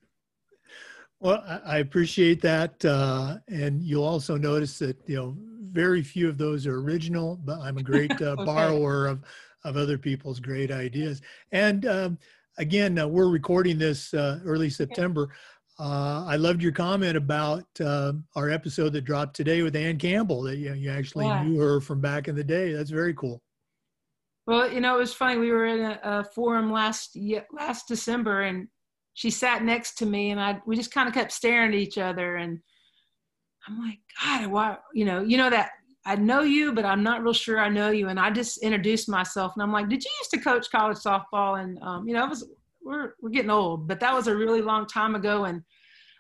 Well, 1.22 1.44
I 1.66 1.78
appreciate 1.78 2.42
that, 2.42 2.84
uh, 2.84 3.38
and 3.48 3.84
you'll 3.84 4.04
also 4.04 4.38
notice 4.38 4.80
that 4.80 4.98
you 5.06 5.16
know 5.16 5.38
very 5.72 6.02
few 6.02 6.28
of 6.28 6.40
those 6.40 6.66
are 6.66 6.80
original. 6.80 7.40
But 7.46 7.60
I'm 7.60 7.78
a 7.78 7.84
great 7.84 8.20
uh, 8.20 8.26
okay. 8.40 8.44
borrower 8.44 9.06
of 9.06 9.24
of 9.64 9.78
other 9.78 9.98
people's 9.98 10.40
great 10.40 10.72
ideas. 10.72 11.22
And 11.52 11.86
um, 11.86 12.18
again, 12.58 12.98
uh, 13.00 13.08
we're 13.08 13.30
recording 13.30 13.78
this 13.78 14.14
uh, 14.14 14.40
early 14.46 14.70
September. 14.70 15.30
Uh, 15.80 16.26
I 16.28 16.36
loved 16.36 16.62
your 16.62 16.72
comment 16.72 17.18
about 17.18 17.66
uh, 17.80 18.14
our 18.36 18.50
episode 18.50 18.94
that 18.94 19.02
dropped 19.02 19.36
today 19.36 19.64
with 19.64 19.76
Ann 19.76 19.98
Campbell. 19.98 20.44
That 20.44 20.58
you, 20.58 20.74
you 20.74 20.92
actually 20.92 21.26
yeah. 21.26 21.44
knew 21.44 21.60
her 21.60 21.82
from 21.82 22.02
back 22.02 22.28
in 22.28 22.36
the 22.36 22.44
day. 22.44 22.74
That's 22.74 22.92
very 22.92 23.14
cool. 23.14 23.42
Well, 24.46 24.72
you 24.72 24.82
know, 24.82 24.96
it 24.96 25.00
was 25.00 25.14
funny. 25.14 25.40
We 25.40 25.52
were 25.52 25.66
in 25.66 25.82
a, 25.82 26.00
a 26.04 26.24
forum 26.24 26.72
last 26.72 27.18
last 27.52 27.88
December, 27.88 28.42
and 28.42 28.68
she 29.14 29.30
sat 29.30 29.64
next 29.64 29.98
to 30.00 30.06
me, 30.06 30.32
and 30.32 30.40
I 30.40 30.62
we 30.66 30.76
just 30.76 30.92
kind 30.92 31.08
of 31.08 31.14
kept 31.14 31.32
staring 31.32 31.74
at 31.74 31.80
each 31.80 31.98
other, 31.98 32.36
and 32.36 32.60
I'm 33.68 33.80
like, 33.80 34.00
God, 34.24 34.48
why? 34.48 34.78
You 34.94 35.06
know, 35.06 35.22
you 35.22 35.38
know 35.38 35.50
that 35.50 35.72
I 36.06 36.16
know 36.16 36.42
you, 36.42 36.74
but 36.74 36.86
I'm 36.86 37.04
not 37.04 37.24
real 37.24 37.34
sure 37.34 37.60
I 37.60 37.70
know 37.70 37.92
you. 37.92 38.10
And 38.10 38.20
I 38.20 38.32
just 38.32 38.64
introduced 38.64 39.08
myself 39.08 39.54
and 39.56 39.62
I'm 39.62 39.72
like, 39.72 39.88
did 39.88 40.04
you 40.04 40.10
used 40.20 40.32
to 40.32 40.40
coach 40.40 40.72
college 40.72 40.98
softball? 40.98 41.62
And, 41.62 41.78
um, 41.84 42.08
you 42.08 42.16
know, 42.16 42.24
it 42.24 42.30
was, 42.30 42.50
we're, 42.84 43.14
we're 43.22 43.30
getting 43.30 43.52
old, 43.52 43.88
but 43.88 44.00
that 44.00 44.14
was 44.14 44.28
a 44.28 44.36
really 44.36 44.62
long 44.62 44.88
time 44.88 45.14
ago. 45.14 45.46
And, 45.46 45.62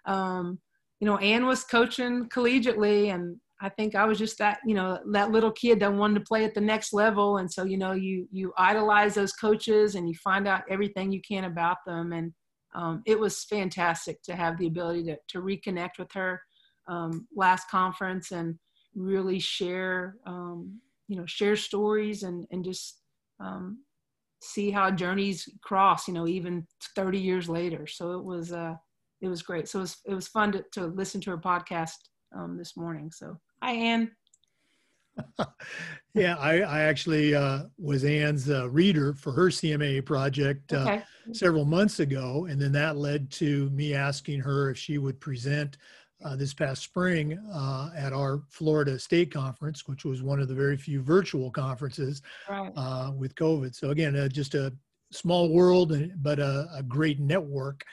um, 0.06 0.60
you 1.00 1.08
know, 1.08 1.18
Ann 1.18 1.48
was 1.48 1.64
coaching 1.64 2.30
collegiately, 2.30 3.14
and 3.14 3.38
I 3.60 3.70
think 3.70 3.96
I 3.96 4.06
was 4.06 4.20
just 4.20 4.38
that, 4.38 4.60
you 4.66 4.76
know, 4.76 5.00
that 5.12 5.32
little 5.32 5.52
kid 5.52 5.80
that 5.80 5.92
wanted 5.92 6.20
to 6.20 6.26
play 6.26 6.46
at 6.46 6.54
the 6.54 6.62
next 6.62 6.94
level. 6.94 7.38
And 7.38 7.52
so, 7.52 7.64
you 7.64 7.78
know, 7.78 7.94
you 7.94 8.28
you 8.32 8.54
idolize 8.58 9.16
those 9.16 9.34
coaches 9.34 9.96
and 9.96 10.08
you 10.08 10.16
find 10.16 10.48
out 10.48 10.64
everything 10.70 11.12
you 11.12 11.22
can 11.28 11.46
about 11.46 11.78
them. 11.88 12.14
And 12.14 12.34
um, 12.76 13.02
it 13.06 13.20
was 13.20 13.44
fantastic 13.46 14.22
to 14.24 14.36
have 14.36 14.58
the 14.58 14.68
ability 14.68 15.04
to 15.06 15.18
to 15.30 15.42
reconnect 15.42 15.98
with 15.98 16.12
her 16.14 16.40
um, 16.88 17.28
last 17.36 17.70
conference 17.70 18.32
and 18.32 18.58
really 18.96 19.40
share, 19.40 20.18
um, 20.26 20.80
you 21.08 21.16
know, 21.16 21.26
share 21.26 21.56
stories 21.56 22.24
and 22.24 22.46
and 22.52 22.64
just 22.64 23.02
um, 23.40 23.80
see 24.42 24.72
how 24.72 24.92
journeys 24.92 25.48
cross. 25.62 26.08
You 26.08 26.14
know, 26.14 26.28
even 26.28 26.68
30 26.96 27.20
years 27.20 27.50
later. 27.50 27.88
So 27.88 28.14
it 28.14 28.24
was 28.24 28.52
uh, 28.52 28.76
it 29.22 29.28
was 29.28 29.42
great. 29.42 29.68
So 29.68 29.80
it 29.80 29.84
was 29.84 29.98
it 30.06 30.14
was 30.14 30.28
fun 30.28 30.52
to, 30.54 30.66
to 30.74 30.86
listen 30.88 31.22
to 31.22 31.32
her 31.32 31.38
podcast 31.38 31.98
um, 32.36 32.58
this 32.58 32.76
morning. 32.78 33.12
So 33.12 33.38
hi, 33.62 33.74
anne 33.74 34.12
yeah, 36.14 36.36
I, 36.38 36.62
I 36.62 36.82
actually 36.82 37.36
uh, 37.36 37.64
was 37.78 38.04
anne's 38.04 38.50
uh, 38.50 38.70
reader 38.70 39.14
for 39.14 39.32
her 39.32 39.48
CMA 39.48 40.06
project 40.06 40.74
uh, 40.74 40.78
okay. 40.78 41.04
several 41.32 41.66
months 41.66 42.00
ago, 42.00 42.48
and 42.50 42.62
then 42.62 42.72
that 42.74 42.98
led 42.98 43.30
to 43.32 43.70
me 43.72 43.94
asking 43.94 44.40
her 44.42 44.70
if 44.70 44.78
she 44.78 44.98
would 44.98 45.20
present 45.20 45.78
uh, 46.24 46.36
this 46.36 46.54
past 46.54 46.82
spring 46.84 47.38
uh, 47.54 47.90
at 47.96 48.14
our 48.14 48.42
Florida 48.50 48.98
State 49.00 49.34
Conference, 49.34 49.88
which 49.88 50.06
was 50.06 50.22
one 50.22 50.40
of 50.40 50.48
the 50.48 50.56
very 50.56 50.78
few 50.78 51.02
virtual 51.02 51.52
conferences 51.52 52.22
right. 52.50 52.72
Uh, 52.76 53.12
with 53.16 53.36
COVID. 53.36 53.76
So 53.76 53.90
again, 53.90 54.30
just 54.32 54.56
a 54.56 54.74
small 55.12 55.50
world, 55.50 55.94
but 56.18 56.40
a, 56.40 56.68
a 56.76 56.84
great 56.84 57.20
network 57.20 57.84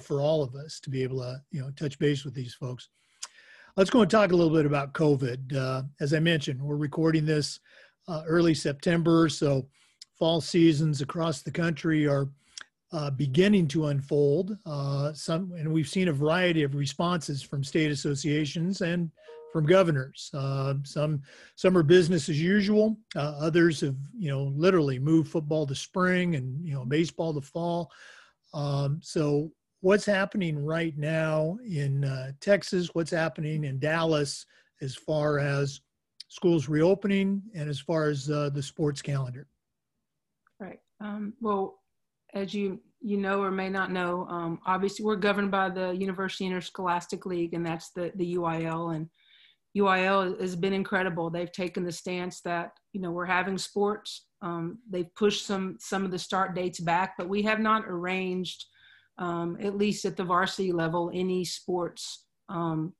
for 0.00 0.20
all 0.20 0.42
of 0.42 0.54
us 0.54 0.80
to 0.80 0.90
be 0.90 1.02
able 1.02 1.18
to 1.20 1.40
you 1.50 1.60
know 1.60 1.70
touch 1.76 1.98
base 1.98 2.24
with 2.24 2.34
these 2.34 2.54
folks. 2.54 2.88
Let's 3.76 3.90
go 3.90 4.00
and 4.00 4.10
talk 4.10 4.32
a 4.32 4.34
little 4.36 4.54
bit 4.54 4.64
about 4.64 4.94
COVID. 4.94 5.54
Uh, 5.54 5.82
as 6.00 6.14
I 6.14 6.18
mentioned, 6.18 6.62
we're 6.62 6.76
recording 6.76 7.26
this 7.26 7.60
uh, 8.08 8.22
early 8.26 8.54
September, 8.54 9.28
so 9.28 9.66
fall 10.18 10.40
seasons 10.40 11.02
across 11.02 11.42
the 11.42 11.50
country 11.50 12.06
are 12.06 12.30
uh, 12.92 13.10
beginning 13.10 13.68
to 13.68 13.86
unfold. 13.86 14.56
Uh, 14.64 15.12
some, 15.12 15.52
and 15.52 15.72
we've 15.72 15.88
seen 15.88 16.08
a 16.08 16.12
variety 16.12 16.62
of 16.62 16.74
responses 16.74 17.42
from 17.42 17.64
state 17.64 17.90
associations 17.90 18.80
and 18.80 19.10
from 19.52 19.66
governors. 19.66 20.30
Uh, 20.34 20.74
some, 20.84 21.22
some 21.56 21.76
are 21.76 21.82
business 21.82 22.28
as 22.28 22.40
usual. 22.40 22.96
Uh, 23.14 23.34
others 23.40 23.80
have, 23.80 23.96
you 24.16 24.30
know, 24.30 24.52
literally 24.54 24.98
moved 24.98 25.30
football 25.30 25.66
to 25.66 25.74
spring 25.74 26.36
and 26.36 26.64
you 26.64 26.74
know 26.74 26.84
baseball 26.84 27.34
to 27.34 27.40
fall. 27.40 27.90
Um, 28.54 29.00
so 29.02 29.50
what's 29.80 30.06
happening 30.06 30.58
right 30.58 30.96
now 30.96 31.58
in 31.66 32.04
uh, 32.04 32.32
Texas, 32.40 32.90
what's 32.92 33.10
happening 33.10 33.64
in 33.64 33.78
Dallas 33.78 34.46
as 34.80 34.94
far 34.94 35.38
as 35.38 35.80
schools 36.28 36.68
reopening 36.68 37.42
and 37.54 37.68
as 37.68 37.80
far 37.80 38.08
as 38.08 38.30
uh, 38.30 38.50
the 38.52 38.62
sports 38.62 39.00
calendar. 39.00 39.46
Right. 40.58 40.80
Um, 41.00 41.34
well, 41.40 41.78
as 42.36 42.54
you 42.54 42.80
you 43.00 43.16
know 43.16 43.42
or 43.42 43.50
may 43.50 43.68
not 43.68 43.90
know, 43.90 44.26
um, 44.28 44.60
obviously 44.66 45.04
we're 45.04 45.16
governed 45.16 45.50
by 45.50 45.68
the 45.68 45.92
University 45.92 46.46
Interscholastic 46.46 47.26
League, 47.26 47.54
and 47.54 47.64
that's 47.64 47.90
the 47.90 48.12
the 48.16 48.36
UIL. 48.36 48.94
And 48.94 49.08
UIL 49.76 50.40
has 50.40 50.56
been 50.56 50.72
incredible. 50.72 51.30
They've 51.30 51.50
taken 51.50 51.84
the 51.84 51.92
stance 51.92 52.40
that 52.42 52.72
you 52.92 53.00
know 53.00 53.10
we're 53.10 53.26
having 53.26 53.58
sports. 53.58 54.26
Um, 54.42 54.78
they've 54.90 55.12
pushed 55.14 55.46
some 55.46 55.76
some 55.80 56.04
of 56.04 56.10
the 56.10 56.18
start 56.18 56.54
dates 56.54 56.80
back, 56.80 57.14
but 57.16 57.28
we 57.28 57.42
have 57.42 57.60
not 57.60 57.84
arranged 57.86 58.64
um, 59.18 59.56
at 59.60 59.76
least 59.76 60.04
at 60.04 60.16
the 60.16 60.24
varsity 60.24 60.72
level, 60.72 61.10
any 61.14 61.44
sports 61.44 62.26
um, 62.48 62.92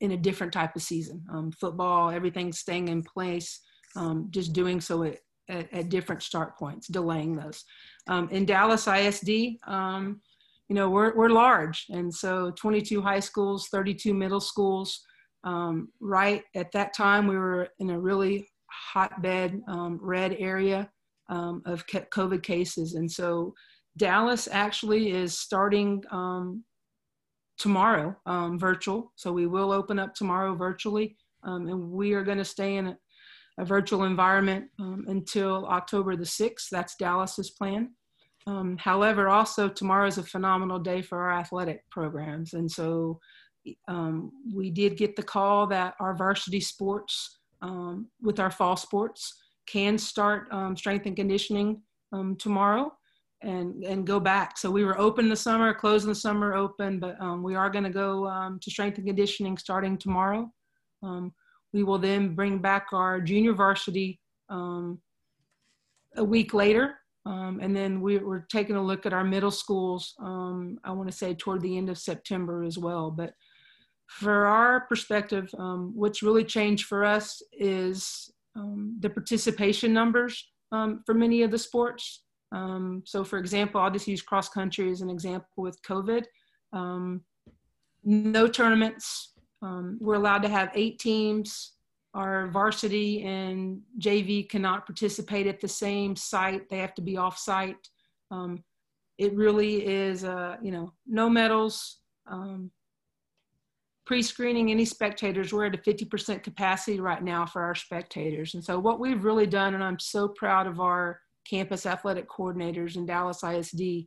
in 0.00 0.12
a 0.12 0.16
different 0.16 0.52
type 0.52 0.76
of 0.76 0.82
season. 0.82 1.24
Um, 1.32 1.52
football, 1.52 2.10
everything's 2.10 2.58
staying 2.58 2.88
in 2.88 3.02
place, 3.02 3.60
um, 3.96 4.28
just 4.30 4.52
doing 4.52 4.80
so 4.80 5.04
at, 5.04 5.18
at, 5.48 5.72
at, 5.72 5.88
different 5.88 6.22
start 6.22 6.56
points, 6.58 6.88
delaying 6.88 7.36
those. 7.36 7.64
Um, 8.08 8.28
in 8.30 8.44
Dallas 8.44 8.86
ISD, 8.86 9.56
um, 9.66 10.20
you 10.68 10.74
know, 10.74 10.88
we're, 10.88 11.14
we're 11.14 11.28
large. 11.28 11.86
And 11.90 12.12
so 12.12 12.50
22 12.52 13.02
high 13.02 13.20
schools, 13.20 13.68
32 13.68 14.14
middle 14.14 14.40
schools. 14.40 15.00
right 16.00 16.42
at 16.54 16.72
that 16.72 16.94
time, 16.94 17.26
we 17.26 17.36
were 17.36 17.68
in 17.78 17.90
a 17.90 18.00
really 18.00 18.48
hotbed 18.92 19.60
red 20.00 20.36
area 20.38 20.90
of 21.28 21.84
COVID 21.86 22.42
cases. 22.42 22.94
And 22.94 23.10
so 23.10 23.54
Dallas 23.96 24.48
actually 24.50 25.12
is 25.12 25.38
starting 25.38 26.02
um, 26.10 26.64
tomorrow 27.58 28.16
um, 28.26 28.58
virtual. 28.58 29.12
So 29.16 29.32
we 29.32 29.46
will 29.46 29.72
open 29.72 29.98
up 29.98 30.14
tomorrow 30.14 30.54
virtually. 30.54 31.16
Um, 31.44 31.68
and 31.68 31.90
we 31.90 32.14
are 32.14 32.24
going 32.24 32.38
to 32.38 32.44
stay 32.44 32.76
in 32.76 32.96
a, 33.58 33.64
virtual 33.64 34.04
environment 34.04 34.66
um, 34.78 35.04
until 35.08 35.66
October 35.66 36.16
the 36.16 36.24
6th. 36.24 36.68
That's 36.70 36.96
Dallas's 36.96 37.50
plan. 37.50 37.90
Um, 38.46 38.76
however, 38.76 39.28
also 39.28 39.68
tomorrow 39.68 40.06
is 40.06 40.18
a 40.18 40.22
phenomenal 40.22 40.78
day 40.78 41.02
for 41.02 41.22
our 41.22 41.32
athletic 41.32 41.88
programs. 41.90 42.52
And 42.52 42.70
so 42.70 43.20
um, 43.88 44.30
we 44.54 44.70
did 44.70 44.98
get 44.98 45.16
the 45.16 45.22
call 45.22 45.66
that 45.68 45.94
our 46.00 46.14
varsity 46.14 46.60
sports 46.60 47.38
with 48.20 48.40
our 48.40 48.50
fall 48.50 48.76
sports 48.76 49.40
can 49.66 49.96
start 49.96 50.48
strength 50.76 51.06
and 51.06 51.16
conditioning 51.16 51.80
tomorrow 52.38 52.92
and 53.44 53.84
and 53.84 54.06
go 54.06 54.18
back. 54.18 54.58
So 54.58 54.70
we 54.70 54.84
were 54.84 54.98
open 54.98 55.28
the 55.28 55.36
summer, 55.36 55.72
closing 55.74 56.08
the 56.08 56.14
summer, 56.14 56.54
open, 56.54 56.98
but 56.98 57.20
um, 57.20 57.42
we 57.42 57.54
are 57.54 57.70
going 57.70 57.84
to 57.84 57.90
go 57.90 58.26
um, 58.26 58.58
to 58.60 58.70
strength 58.70 58.98
and 58.98 59.06
conditioning 59.06 59.58
starting 59.58 59.98
tomorrow. 59.98 60.50
Um, 61.02 61.32
we 61.74 61.82
will 61.82 61.98
then 61.98 62.34
bring 62.34 62.58
back 62.58 62.86
our 62.92 63.20
junior 63.20 63.52
varsity 63.52 64.20
um, 64.48 65.00
a 66.16 66.24
week 66.24 66.54
later, 66.54 66.94
um, 67.26 67.58
and 67.60 67.76
then 67.76 68.00
we, 68.00 68.16
are 68.16 68.46
taking 68.48 68.76
a 68.76 68.82
look 68.82 69.04
at 69.04 69.12
our 69.12 69.24
middle 69.24 69.50
schools. 69.50 70.14
Um, 70.20 70.78
I 70.84 70.92
want 70.92 71.10
to 71.10 71.16
say 71.16 71.34
toward 71.34 71.62
the 71.62 71.76
end 71.76 71.90
of 71.90 71.98
September 71.98 72.62
as 72.62 72.78
well. 72.78 73.10
But 73.10 73.34
for 74.06 74.46
our 74.46 74.82
perspective, 74.82 75.52
what's 75.52 76.22
really 76.22 76.44
changed 76.44 76.86
for 76.86 77.04
us 77.04 77.42
is 77.52 78.30
the 78.54 79.10
participation 79.10 79.92
numbers 79.92 80.48
for 80.70 81.14
many 81.14 81.42
of 81.42 81.50
the 81.50 81.58
sports. 81.58 82.22
Um, 82.52 83.02
so 83.04 83.24
for 83.24 83.38
example, 83.38 83.80
I'll 83.80 83.90
just 83.90 84.06
use 84.06 84.22
cross 84.22 84.48
country 84.48 84.90
as 84.90 85.00
an 85.00 85.10
example 85.10 85.48
with 85.56 85.76
COVID. 85.82 86.24
Um, 86.72 87.22
no 88.04 88.46
tournaments. 88.46 89.33
Um, 89.64 89.98
we're 90.00 90.14
allowed 90.14 90.42
to 90.42 90.48
have 90.48 90.70
eight 90.74 90.98
teams. 90.98 91.72
Our 92.12 92.48
varsity 92.48 93.24
and 93.24 93.80
JV 93.98 94.48
cannot 94.48 94.86
participate 94.86 95.46
at 95.46 95.60
the 95.60 95.68
same 95.68 96.14
site. 96.14 96.68
They 96.68 96.78
have 96.78 96.94
to 96.96 97.02
be 97.02 97.16
off 97.16 97.38
site. 97.38 97.88
Um, 98.30 98.62
it 99.16 99.34
really 99.34 99.86
is, 99.86 100.22
uh, 100.22 100.56
you 100.62 100.70
know, 100.70 100.92
no 101.06 101.30
medals. 101.30 101.98
Um, 102.26 102.70
pre-screening 104.06 104.70
any 104.70 104.84
spectators, 104.84 105.52
we're 105.52 105.64
at 105.64 105.74
a 105.74 105.78
50% 105.78 106.42
capacity 106.42 107.00
right 107.00 107.22
now 107.22 107.46
for 107.46 107.62
our 107.62 107.74
spectators. 107.74 108.54
And 108.54 108.62
so 108.62 108.78
what 108.78 109.00
we've 109.00 109.24
really 109.24 109.46
done, 109.46 109.74
and 109.74 109.82
I'm 109.82 109.98
so 109.98 110.28
proud 110.28 110.66
of 110.66 110.78
our 110.78 111.20
campus 111.48 111.86
athletic 111.86 112.28
coordinators 112.28 112.96
in 112.96 113.06
Dallas 113.06 113.42
ISD 113.42 114.06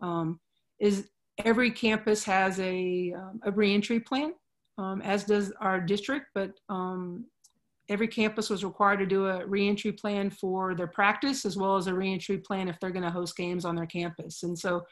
um, 0.00 0.40
is 0.80 1.08
every 1.44 1.70
campus 1.70 2.24
has 2.24 2.58
a, 2.58 3.12
um, 3.16 3.40
a 3.44 3.52
reentry 3.52 4.00
plan, 4.00 4.32
um, 4.78 5.02
as 5.02 5.24
does 5.24 5.52
our 5.60 5.80
district, 5.80 6.26
but 6.34 6.52
um, 6.68 7.26
every 7.88 8.08
campus 8.08 8.48
was 8.48 8.64
required 8.64 8.98
to 8.98 9.06
do 9.06 9.26
a 9.26 9.46
reentry 9.46 9.92
plan 9.92 10.30
for 10.30 10.74
their 10.74 10.86
practice 10.86 11.44
as 11.44 11.56
well 11.56 11.76
as 11.76 11.86
a 11.86 11.94
reentry 11.94 12.38
plan 12.38 12.68
if 12.68 12.78
they're 12.78 12.90
going 12.90 13.04
to 13.04 13.10
host 13.10 13.36
games 13.36 13.64
on 13.64 13.74
their 13.74 13.86
campus. 13.86 14.42
And 14.42 14.58
so 14.58 14.82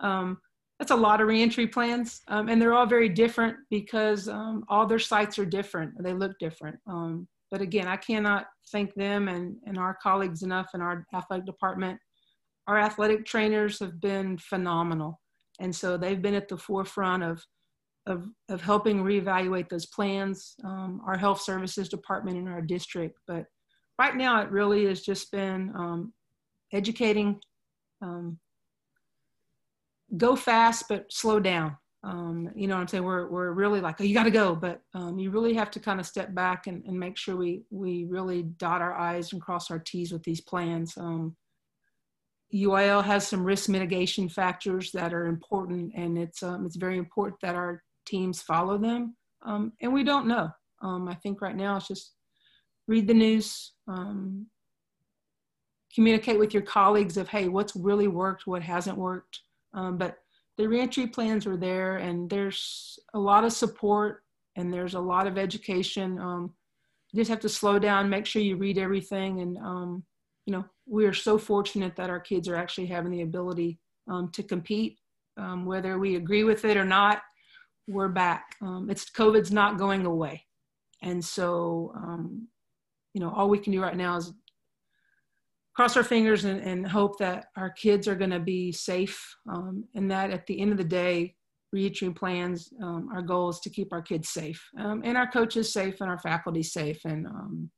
um, 0.00 0.38
that's 0.78 0.90
a 0.90 0.96
lot 0.96 1.20
of 1.20 1.28
reentry 1.28 1.66
plans, 1.66 2.22
um, 2.28 2.48
and 2.48 2.60
they're 2.60 2.74
all 2.74 2.86
very 2.86 3.08
different 3.08 3.56
because 3.70 4.28
all 4.68 4.86
their 4.86 4.98
sites 4.98 5.38
are 5.38 5.46
different. 5.46 5.92
They 6.02 6.14
look 6.14 6.32
different. 6.38 6.78
But 7.50 7.60
again, 7.60 7.88
I 7.88 7.96
cannot 7.96 8.46
thank 8.70 8.94
them 8.94 9.28
and, 9.28 9.56
and 9.66 9.76
our 9.76 9.98
colleagues 10.02 10.42
enough 10.42 10.68
in 10.72 10.80
our 10.80 11.04
athletic 11.12 11.46
department. 11.46 11.98
Our 12.68 12.78
athletic 12.78 13.26
trainers 13.26 13.80
have 13.80 14.00
been 14.00 14.38
phenomenal. 14.38 15.20
And 15.58 15.74
so 15.74 15.96
they've 15.96 16.22
been 16.22 16.34
at 16.34 16.48
the 16.48 16.56
forefront 16.56 17.24
of, 17.24 17.44
of, 18.06 18.28
of 18.48 18.60
helping 18.60 19.02
reevaluate 19.02 19.68
those 19.68 19.86
plans, 19.86 20.54
um, 20.64 21.00
our 21.06 21.16
health 21.16 21.40
services 21.40 21.88
department 21.88 22.36
in 22.36 22.48
our 22.48 22.62
district. 22.62 23.18
But 23.26 23.46
right 23.98 24.16
now, 24.16 24.40
it 24.42 24.50
really 24.50 24.86
has 24.86 25.02
just 25.02 25.30
been 25.30 25.72
um, 25.76 26.12
educating, 26.72 27.40
um, 28.02 28.38
go 30.16 30.34
fast, 30.36 30.86
but 30.88 31.12
slow 31.12 31.40
down. 31.40 31.76
Um, 32.02 32.50
you 32.54 32.66
know 32.66 32.76
what 32.76 32.80
I'm 32.80 32.88
saying? 32.88 33.04
We're, 33.04 33.28
we're 33.28 33.52
really 33.52 33.82
like, 33.82 34.00
oh, 34.00 34.04
you 34.04 34.14
got 34.14 34.24
to 34.24 34.30
go. 34.30 34.54
But 34.54 34.80
um, 34.94 35.18
you 35.18 35.30
really 35.30 35.52
have 35.54 35.70
to 35.72 35.80
kind 35.80 36.00
of 36.00 36.06
step 36.06 36.34
back 36.34 36.66
and, 36.66 36.82
and 36.86 36.98
make 36.98 37.18
sure 37.18 37.36
we, 37.36 37.64
we 37.70 38.06
really 38.06 38.42
dot 38.42 38.80
our 38.80 38.94
I's 38.98 39.32
and 39.32 39.42
cross 39.42 39.70
our 39.70 39.78
T's 39.78 40.10
with 40.10 40.22
these 40.22 40.40
plans. 40.40 40.96
UIL 42.54 43.04
has 43.04 43.28
some 43.28 43.44
risk 43.44 43.68
mitigation 43.68 44.28
factors 44.28 44.90
that 44.92 45.14
are 45.14 45.26
important, 45.26 45.92
and 45.94 46.18
it's, 46.18 46.42
um, 46.42 46.66
it's 46.66 46.76
very 46.76 46.98
important 46.98 47.38
that 47.42 47.54
our 47.54 47.82
teams 48.10 48.42
follow 48.42 48.76
them. 48.78 49.16
Um, 49.46 49.72
and 49.80 49.92
we 49.92 50.04
don't 50.04 50.26
know. 50.26 50.50
Um, 50.82 51.08
I 51.08 51.14
think 51.14 51.40
right 51.40 51.56
now 51.56 51.76
it's 51.76 51.88
just 51.88 52.12
read 52.88 53.06
the 53.06 53.14
news, 53.14 53.72
um, 53.86 54.46
communicate 55.94 56.38
with 56.38 56.52
your 56.52 56.62
colleagues 56.62 57.16
of, 57.16 57.28
hey, 57.28 57.48
what's 57.48 57.76
really 57.76 58.08
worked, 58.08 58.46
what 58.46 58.62
hasn't 58.62 58.98
worked. 58.98 59.40
Um, 59.74 59.96
but 59.96 60.18
the 60.56 60.68
reentry 60.68 61.06
plans 61.06 61.46
are 61.46 61.56
there 61.56 61.98
and 61.98 62.28
there's 62.28 62.98
a 63.14 63.18
lot 63.18 63.44
of 63.44 63.52
support 63.52 64.22
and 64.56 64.72
there's 64.72 64.94
a 64.94 65.00
lot 65.00 65.26
of 65.26 65.38
education. 65.38 66.18
Um, 66.18 66.52
you 67.12 67.20
just 67.20 67.30
have 67.30 67.40
to 67.40 67.48
slow 67.48 67.78
down, 67.78 68.08
make 68.08 68.26
sure 68.26 68.42
you 68.42 68.56
read 68.56 68.78
everything. 68.78 69.40
And, 69.40 69.56
um, 69.58 70.04
you 70.46 70.52
know, 70.52 70.64
we 70.86 71.06
are 71.06 71.14
so 71.14 71.38
fortunate 71.38 71.94
that 71.96 72.10
our 72.10 72.20
kids 72.20 72.48
are 72.48 72.56
actually 72.56 72.86
having 72.86 73.12
the 73.12 73.22
ability 73.22 73.78
to 74.32 74.42
compete. 74.42 74.98
Whether 75.64 75.98
we 75.98 76.16
agree 76.16 76.44
with 76.44 76.64
it 76.64 76.76
or 76.76 76.84
not, 76.84 77.22
we're 77.88 78.08
back. 78.08 78.56
Um, 78.62 78.88
it's 78.90 79.10
COVID's 79.10 79.52
not 79.52 79.78
going 79.78 80.06
away. 80.06 80.44
And 81.02 81.24
so, 81.24 81.92
um, 81.96 82.48
you 83.14 83.20
know, 83.20 83.32
all 83.34 83.48
we 83.48 83.58
can 83.58 83.72
do 83.72 83.82
right 83.82 83.96
now 83.96 84.16
is 84.16 84.32
cross 85.74 85.96
our 85.96 86.04
fingers 86.04 86.44
and, 86.44 86.60
and 86.60 86.86
hope 86.86 87.18
that 87.18 87.46
our 87.56 87.70
kids 87.70 88.06
are 88.06 88.14
going 88.14 88.30
to 88.30 88.40
be 88.40 88.72
safe 88.72 89.18
um, 89.48 89.84
and 89.94 90.10
that 90.10 90.30
at 90.30 90.46
the 90.46 90.60
end 90.60 90.72
of 90.72 90.78
the 90.78 90.84
day 90.84 91.34
reentry 91.72 92.10
plans 92.10 92.68
um, 92.82 93.08
our 93.14 93.22
goal 93.22 93.48
is 93.48 93.60
to 93.60 93.70
keep 93.70 93.92
our 93.92 94.02
kids 94.02 94.28
safe 94.28 94.62
um, 94.78 95.00
and 95.04 95.16
our 95.16 95.30
coaches 95.30 95.72
safe 95.72 96.00
and 96.00 96.10
our 96.10 96.18
faculty 96.18 96.62
safe 96.62 97.00
and 97.04 97.26
um, 97.26 97.70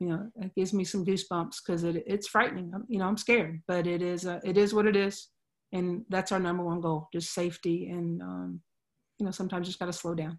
you 0.00 0.08
know 0.08 0.26
it 0.36 0.50
gives 0.56 0.72
me 0.72 0.82
some 0.82 1.04
goosebumps 1.04 1.56
because 1.64 1.84
it, 1.84 2.02
it's 2.06 2.26
frightening 2.26 2.72
you 2.88 2.98
know 2.98 3.06
i'm 3.06 3.16
scared 3.16 3.62
but 3.68 3.86
it 3.86 4.02
is 4.02 4.26
uh, 4.26 4.40
it 4.42 4.56
is 4.56 4.72
what 4.72 4.86
it 4.86 4.96
is 4.96 5.28
and 5.72 6.04
that's 6.08 6.32
our 6.32 6.40
number 6.40 6.64
one 6.64 6.80
goal 6.80 7.08
just 7.12 7.34
safety 7.34 7.88
and 7.90 8.20
you 9.18 9.26
know 9.26 9.32
sometimes 9.32 9.66
just 9.66 9.78
got 9.78 9.86
to 9.86 9.92
slow 9.92 10.14
down 10.14 10.38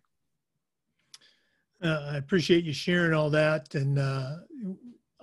uh, 1.84 2.10
i 2.12 2.18
appreciate 2.18 2.64
you 2.64 2.74
sharing 2.74 3.14
all 3.14 3.30
that 3.30 3.74
and 3.76 4.00
uh, 4.00 4.36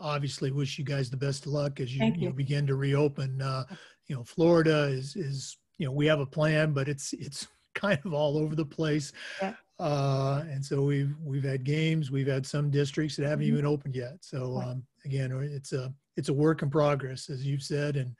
obviously 0.02 0.50
wish 0.50 0.78
you 0.78 0.84
guys 0.84 1.08
the 1.08 1.16
best 1.16 1.46
of 1.46 1.52
luck 1.52 1.80
as 1.80 1.94
you, 1.94 2.04
you. 2.04 2.12
you 2.16 2.28
know, 2.28 2.34
begin 2.34 2.66
to 2.66 2.74
reopen. 2.74 3.40
Uh, 3.40 3.64
you 4.08 4.16
know, 4.16 4.24
Florida 4.24 4.84
is 4.84 5.16
is 5.16 5.56
you 5.78 5.86
know 5.86 5.92
we 5.92 6.06
have 6.06 6.20
a 6.20 6.26
plan, 6.26 6.72
but 6.72 6.88
it's 6.88 7.12
it's 7.14 7.46
kind 7.74 7.98
of 8.04 8.12
all 8.12 8.36
over 8.36 8.54
the 8.54 8.64
place. 8.64 9.12
Yeah. 9.40 9.54
Uh, 9.78 10.44
and 10.50 10.64
so 10.64 10.82
we've 10.82 11.14
we've 11.24 11.44
had 11.44 11.64
games, 11.64 12.10
we've 12.10 12.26
had 12.26 12.46
some 12.46 12.70
districts 12.70 13.16
that 13.16 13.24
haven't 13.24 13.46
mm-hmm. 13.46 13.54
even 13.54 13.66
opened 13.66 13.96
yet. 13.96 14.16
So 14.20 14.60
um, 14.60 14.84
again, 15.04 15.32
it's 15.52 15.72
a 15.72 15.92
it's 16.16 16.28
a 16.28 16.32
work 16.32 16.62
in 16.62 16.70
progress, 16.70 17.30
as 17.30 17.44
you've 17.44 17.62
said, 17.62 17.96
and 17.96 18.14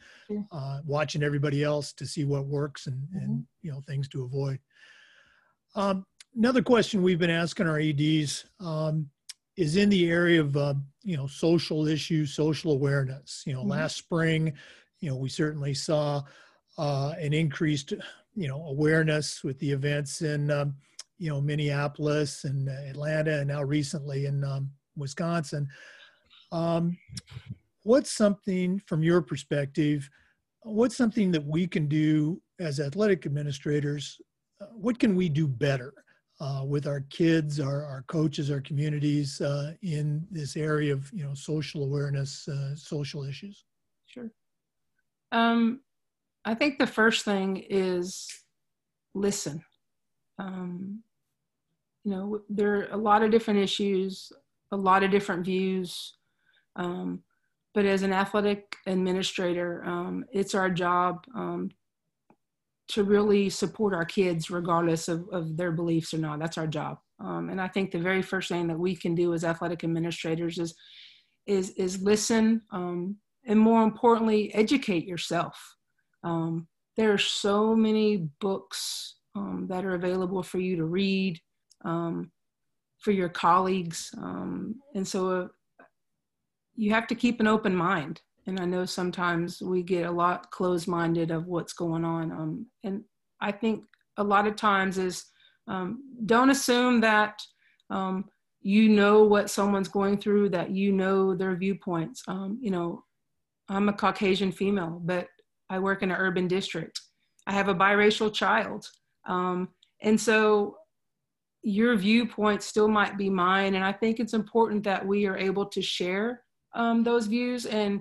uh, 0.51 0.81
watching 0.87 1.23
everybody 1.23 1.63
else 1.63 1.93
to 1.93 2.07
see 2.07 2.25
what 2.25 2.47
works 2.47 2.87
and 2.87 2.97
mm-hmm. 3.09 3.19
and 3.19 3.45
you 3.61 3.71
know 3.71 3.83
things 3.87 4.09
to 4.09 4.25
avoid. 4.25 4.59
Um, 5.75 6.05
another 6.37 6.63
question 6.63 7.03
we've 7.03 7.19
been 7.19 7.31
asking 7.31 7.67
our 7.67 7.81
ADs. 7.81 8.45
Um, 8.61 9.11
is 9.57 9.77
in 9.77 9.91
the 9.91 10.11
area 10.11 10.41
of 10.41 10.57
uh, 10.57 10.75
you 11.03 11.17
know 11.17 11.27
social 11.27 11.87
issues, 11.87 12.35
social 12.35 12.73
awareness. 12.73 13.43
You 13.47 13.55
know, 13.55 13.61
mm-hmm. 13.61 13.71
last 13.71 13.97
spring, 13.97 14.53
you 15.01 15.11
know, 15.11 15.17
we 15.17 15.29
certainly 15.29 15.75
saw 15.75 16.23
uh, 16.79 17.15
an 17.19 17.33
increased 17.33 17.93
you 18.35 18.49
know 18.49 18.65
awareness 18.67 19.45
with 19.45 19.59
the 19.59 19.71
events 19.71 20.23
in 20.23 20.51
um, 20.51 20.75
you 21.19 21.29
know 21.29 21.41
Minneapolis 21.41 22.45
and 22.45 22.69
Atlanta, 22.69 23.41
and 23.41 23.49
now 23.49 23.63
recently 23.63 24.27
in 24.27 24.43
um, 24.45 24.71
Wisconsin. 24.97 25.69
Um, 26.51 26.97
what's 27.83 28.13
something 28.13 28.81
from 28.87 29.03
your 29.03 29.23
perspective? 29.23 30.09
What's 30.63 30.97
something 30.97 31.33
that 31.33 31.45
we 31.45 31.67
can 31.67 31.89
do 31.89 32.41
as 32.61 32.79
athletic 32.79 33.27
administrators? 33.27 34.21
What 34.73 34.99
can 34.99 35.17
we 35.17 35.29
do 35.29 35.47
better? 35.47 36.03
uh, 36.43 36.65
with 36.65 36.89
our 36.89 37.01
kids, 37.03 37.61
our, 37.61 37.85
our 37.85 38.03
coaches, 38.09 38.51
our 38.51 38.61
communities 38.61 39.41
uh, 39.41 39.75
in 39.83 40.27
this 40.31 40.57
area 40.57 40.93
of 40.93 41.09
you 41.13 41.25
know 41.25 41.35
social 41.35 41.85
awareness, 41.85 42.49
uh, 42.49 42.75
social 42.75 43.23
issues? 43.23 43.65
Sure. 44.07 44.29
Um, 45.31 45.83
I 46.45 46.55
think 46.57 46.79
the 46.79 46.87
first 46.87 47.25
thing 47.25 47.65
is 47.71 48.29
listen. 49.15 49.63
Um, 50.41 51.05
you 52.03 52.11
know, 52.11 52.41
there 52.51 52.75
are 52.75 52.89
a 52.91 52.97
lot 52.97 53.23
of 53.23 53.31
different 53.31 53.61
issues, 53.61 54.33
a 54.73 54.77
lot 54.77 55.05
of 55.05 55.13
different 55.13 55.45
views. 55.45 56.15
Um, 56.75 57.23
but 57.73 57.87
as 57.87 58.03
an 58.03 58.13
athletic 58.13 58.75
administrator, 58.87 59.85
um, 59.85 60.25
it's 60.33 60.57
our 60.57 60.69
job 60.69 61.25
um, 61.37 61.71
to 62.93 63.05
really 63.05 63.49
support 63.49 63.95
our 63.95 64.05
kids 64.05 64.51
regardless 64.51 65.09
of, 65.09 65.27
of 65.33 65.57
their 65.57 65.73
beliefs 65.73 66.13
or 66.13 66.19
not. 66.19 66.39
That's 66.39 66.59
our 66.59 66.67
job. 66.67 66.99
Um, 67.21 67.49
and 67.49 67.61
I 67.61 67.69
think 67.69 67.91
the 67.91 67.99
very 67.99 68.21
first 68.21 68.51
thing 68.51 68.67
that 68.69 68.79
we 68.79 68.95
can 68.95 69.15
do 69.15 69.33
as 69.33 69.45
athletic 69.45 69.83
administrators 69.83 70.59
is 70.59 70.75
is 71.47 71.71
is 71.71 72.01
listen 72.03 72.63
um, 72.71 73.17
and 73.47 73.59
more 73.59 73.83
importantly 73.83 74.55
educate 74.55 75.07
yourself. 75.07 75.57
Um, 76.23 76.69
there 76.97 77.13
are 77.13 77.19
so 77.19 77.75
many 77.75 78.29
books 78.41 79.17
um, 79.35 79.67
that 79.71 79.85
are 79.85 79.95
available 79.95 80.43
for 80.43 80.59
you 80.59 80.77
to 80.77 80.85
read 80.85 81.41
um, 81.85 82.31
for 82.99 83.11
your 83.11 83.31
colleagues, 83.31 84.11
um, 84.19 84.77
and 84.95 85.09
so 85.09 85.31
uh, 85.31 85.49
you 86.77 86.93
have 86.93 87.07
to 87.07 87.15
keep 87.15 87.41
an 87.41 87.47
open 87.47 87.75
mind 87.75 88.21
and 88.47 88.59
I 88.59 88.65
know 88.65 88.85
sometimes 88.85 89.63
we 89.63 89.83
get 89.83 90.07
a 90.07 90.11
lot 90.11 90.51
closed 90.51 90.89
minded 90.89 91.31
of 91.31 91.47
what's 91.47 91.73
going 91.73 92.05
on. 92.05 92.33
Um, 92.33 92.67
and 92.83 93.03
I 93.41 93.53
think 93.53 93.85
a 94.17 94.25
lot 94.25 94.47
of 94.47 94.57
times 94.57 94.99
is 94.99 95.25
um, 95.69 96.03
don't 96.27 96.51
assume 96.51 97.01
that 97.03 97.41
um, 97.91 98.25
you 98.61 98.89
know 98.89 99.25
what 99.25 99.51
someone's 99.51 99.89
going 99.89 100.19
through, 100.19 100.49
that 100.51 100.71
you 100.71 100.93
know 100.93 101.35
their 101.35 101.55
viewpoints. 101.57 102.23
Um, 102.27 102.59
you 102.61 102.71
know, 102.71 103.05
I'm 103.69 103.89
a 103.89 103.93
Caucasian 103.93 104.51
female, 104.51 105.01
but 105.05 105.29
I 105.71 105.79
work 105.79 106.03
in 106.03 106.11
an 106.11 106.17
urban 106.17 106.49
district. 106.49 107.01
I 107.47 107.53
have 107.53 107.69
a 107.69 107.75
biracial 107.75 108.33
child. 108.33 108.87
Um, 109.27 109.69
and 110.01 110.21
so 110.21 110.77
your 111.63 111.95
viewpoint 111.97 112.63
still 112.63 112.89
might 112.89 113.17
be 113.17 113.31
mine. 113.31 113.75
And 113.77 113.85
I 113.85 113.93
think 113.93 114.19
it's 114.19 114.35
important 114.35 114.83
that 114.85 115.07
we 115.07 115.27
are 115.27 115.37
able 115.37 115.67
to 115.67 115.81
share 115.81 116.43
um, 116.75 117.05
those 117.05 117.27
views 117.27 117.67
and 117.67 118.01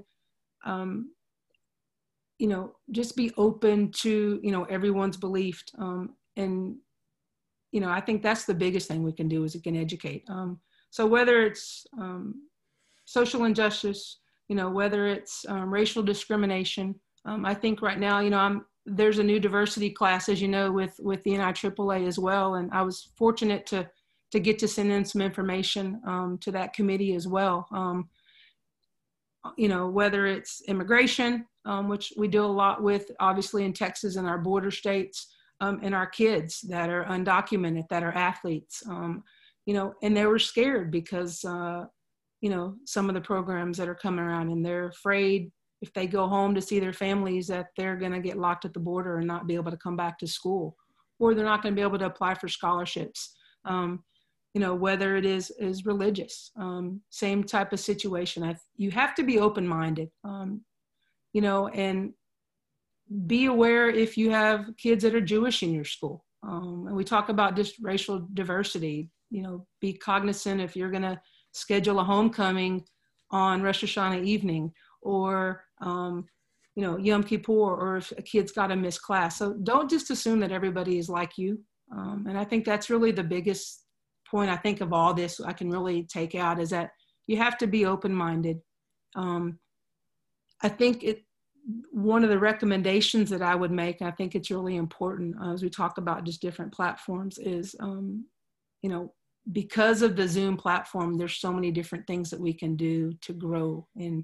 um, 0.66 1.12
you 2.40 2.48
know, 2.48 2.76
just 2.90 3.16
be 3.16 3.32
open 3.38 3.92
to, 3.92 4.40
you 4.42 4.52
know, 4.52 4.64
everyone's 4.64 5.18
belief. 5.18 5.64
Um, 5.78 6.16
and, 6.38 6.76
you 7.72 7.80
know, 7.80 7.90
I 7.90 8.02
think 8.02 8.24
that's 8.24 8.46
the 8.46 8.54
biggest 8.54 8.88
thing 8.88 9.04
we 9.04 9.14
can 9.14 9.28
do 9.28 9.44
is 9.44 9.54
we 9.54 9.62
can 9.62 9.76
educate. 9.76 10.24
Um, 10.28 10.60
so 10.90 11.06
whether 11.06 11.44
it's 11.44 11.86
um, 12.00 12.48
social 13.06 13.46
injustice, 13.46 14.18
you 14.48 14.56
know, 14.56 14.70
whether 14.72 15.06
it's 15.06 15.46
um, 15.48 15.72
racial 15.72 16.02
discrimination, 16.02 16.96
um, 17.26 17.46
I 17.46 17.54
think 17.54 17.82
right 17.82 18.00
now, 18.00 18.20
you 18.22 18.32
know, 18.32 18.40
I'm, 18.40 18.66
there's 18.88 19.20
a 19.20 19.24
new 19.24 19.40
diversity 19.40 19.92
class, 19.92 20.28
as 20.28 20.42
you 20.42 20.48
know, 20.48 20.72
with, 20.72 21.00
with 21.00 21.24
the 21.24 21.32
NIAAA 21.32 22.08
as 22.08 22.18
well. 22.18 22.56
And 22.56 22.72
I 22.72 22.82
was 22.82 23.10
fortunate 23.16 23.68
to, 23.68 23.88
to 24.32 24.40
get 24.40 24.58
to 24.60 24.68
send 24.68 24.92
in 24.92 25.06
some 25.06 25.22
information 25.22 26.02
um, 26.08 26.40
to 26.42 26.52
that 26.54 26.74
committee 26.74 27.14
as 27.14 27.28
well. 27.28 27.68
Um, 27.72 28.10
you 29.58 29.68
know, 29.68 29.90
whether 29.90 30.26
it's 30.28 30.62
immigration, 30.68 31.46
um, 31.66 31.88
which 31.88 32.14
we 32.18 32.28
do 32.28 32.44
a 32.44 32.46
lot 32.46 32.82
with, 32.82 33.12
obviously 33.20 33.66
in 33.66 33.74
Texas 33.74 34.16
and 34.16 34.28
our 34.28 34.38
border 34.38 34.72
states, 34.72 35.34
um, 35.62 35.80
and 35.84 35.94
our 35.94 36.08
kids 36.08 36.62
that 36.62 36.90
are 36.90 37.06
undocumented, 37.06 37.88
that 37.90 38.04
are 38.04 38.14
athletes, 38.14 38.84
um, 38.90 39.24
you 39.66 39.74
know, 39.74 39.94
and 40.02 40.18
they 40.18 40.26
were 40.26 40.40
scared 40.40 40.92
because, 40.92 41.44
uh, 41.46 41.86
you 42.42 42.50
know, 42.50 42.76
some 42.86 43.10
of 43.10 43.16
the 43.16 43.22
programs 43.22 43.78
that 43.78 43.88
are 43.88 43.96
coming 43.96 44.26
around 44.26 44.50
and 44.50 44.66
they're 44.66 44.90
afraid 44.90 45.52
if 45.82 45.94
they 45.94 46.08
go 46.08 46.28
home 46.28 46.56
to 46.56 46.62
see 46.62 46.80
their 46.80 46.94
families 46.94 47.48
that 47.48 47.68
they're 47.78 47.96
going 47.96 48.12
to 48.12 48.20
get 48.20 48.38
locked 48.38 48.66
at 48.66 48.74
the 48.74 48.80
border 48.80 49.18
and 49.18 49.28
not 49.28 49.48
be 49.48 49.56
able 49.56 49.72
to 49.72 49.78
come 49.78 49.96
back 49.96 50.18
to 50.18 50.28
school 50.28 50.76
or 51.20 51.36
they're 51.36 51.46
not 51.46 51.62
going 51.62 51.74
to 51.74 51.80
be 51.80 51.84
able 51.84 52.00
to 52.00 52.06
apply 52.06 52.34
for 52.34 52.48
scholarships. 52.48 53.36
Um, 53.66 54.04
you 54.54 54.60
know 54.62 54.76
whether 54.76 55.16
it 55.16 55.26
is 55.26 55.52
is 55.60 55.86
religious 55.86 56.52
um, 56.58 57.02
same 57.10 57.44
type 57.44 57.74
of 57.74 57.80
situation. 57.80 58.44
I, 58.44 58.56
you 58.76 58.92
have 58.92 59.16
to 59.16 59.24
be 59.24 59.40
open-minded 59.40 60.10
um, 60.24 60.62
you 61.34 61.42
know 61.42 61.68
and 61.70 62.14
be 63.28 63.46
aware 63.46 63.90
if 63.90 64.18
you 64.18 64.32
have 64.32 64.66
kids 64.78 65.04
that 65.04 65.16
are 65.16 65.22
jewish 65.22 65.64
in 65.64 65.74
your 65.74 65.86
school. 65.86 66.26
Um, 66.44 66.86
and 66.88 66.96
we 66.96 67.04
talk 67.04 67.30
about 67.30 67.56
just 67.56 67.76
racial 67.82 68.28
diversity 68.34 69.10
you 69.30 69.42
know 69.42 69.66
be 69.80 69.94
cognizant 69.94 70.60
if 70.60 70.76
you're 70.76 70.92
going 70.92 71.04
to 71.04 71.20
schedule 71.54 72.00
a 72.00 72.04
homecoming 72.04 72.84
on 73.32 73.62
rosh 73.62 73.84
hashanah 73.84 74.24
evening 74.24 74.72
or 75.02 75.64
um, 75.82 76.26
you 76.76 76.84
know 76.84 76.98
yom 76.98 77.24
kippur 77.24 77.52
or 77.54 77.98
if 77.98 78.12
a 78.18 78.22
kid's 78.22 78.52
got 78.52 78.68
to 78.68 78.76
miss 78.76 79.00
class. 79.00 79.38
So 79.38 79.54
don't 79.64 79.90
just 79.90 80.12
assume 80.12 80.40
that 80.42 80.52
everybody 80.52 80.98
is 80.98 81.10
like 81.10 81.38
you. 81.38 81.60
Um, 81.94 82.26
and 82.30 82.38
i 82.38 82.46
think 82.46 82.64
that's 82.64 82.90
really 82.90 83.12
the 83.12 83.24
biggest 83.24 83.81
point 84.32 84.50
I 84.50 84.56
think 84.56 84.82
of 84.82 84.94
all 84.94 85.14
this 85.14 85.40
I 85.42 85.54
can 85.54 85.70
really 85.70 86.04
take 86.04 86.34
out 86.34 86.60
is 86.60 86.70
that 86.70 86.92
you 87.28 87.38
have 87.38 87.58
to 87.60 87.68
be 87.68 87.86
open 87.86 88.14
minded. 88.16 88.60
Um, 89.16 89.60
I 90.64 90.70
think 90.70 91.04
it 91.04 91.24
one 91.92 92.24
of 92.24 92.32
the 92.32 92.40
recommendations 92.40 93.30
that 93.30 93.44
I 93.44 93.54
would 93.54 93.72
make, 93.72 94.02
I 94.02 94.10
think 94.12 94.34
it's 94.34 94.50
really 94.50 94.78
important 94.78 95.36
uh, 95.40 95.54
as 95.54 95.62
we 95.62 95.70
talk 95.70 96.00
about 96.00 96.24
just 96.24 96.42
different 96.42 96.74
platforms, 96.74 97.38
is 97.38 97.76
um, 97.80 98.26
you 98.82 98.90
know 98.90 99.14
because 99.52 100.02
of 100.02 100.16
the 100.16 100.28
Zoom 100.28 100.56
platform, 100.56 101.18
there's 101.18 101.38
so 101.38 101.52
many 101.52 101.72
different 101.72 102.06
things 102.06 102.30
that 102.30 102.40
we 102.40 102.54
can 102.54 102.76
do 102.76 103.12
to 103.22 103.34
grow. 103.34 103.88
And 103.96 104.24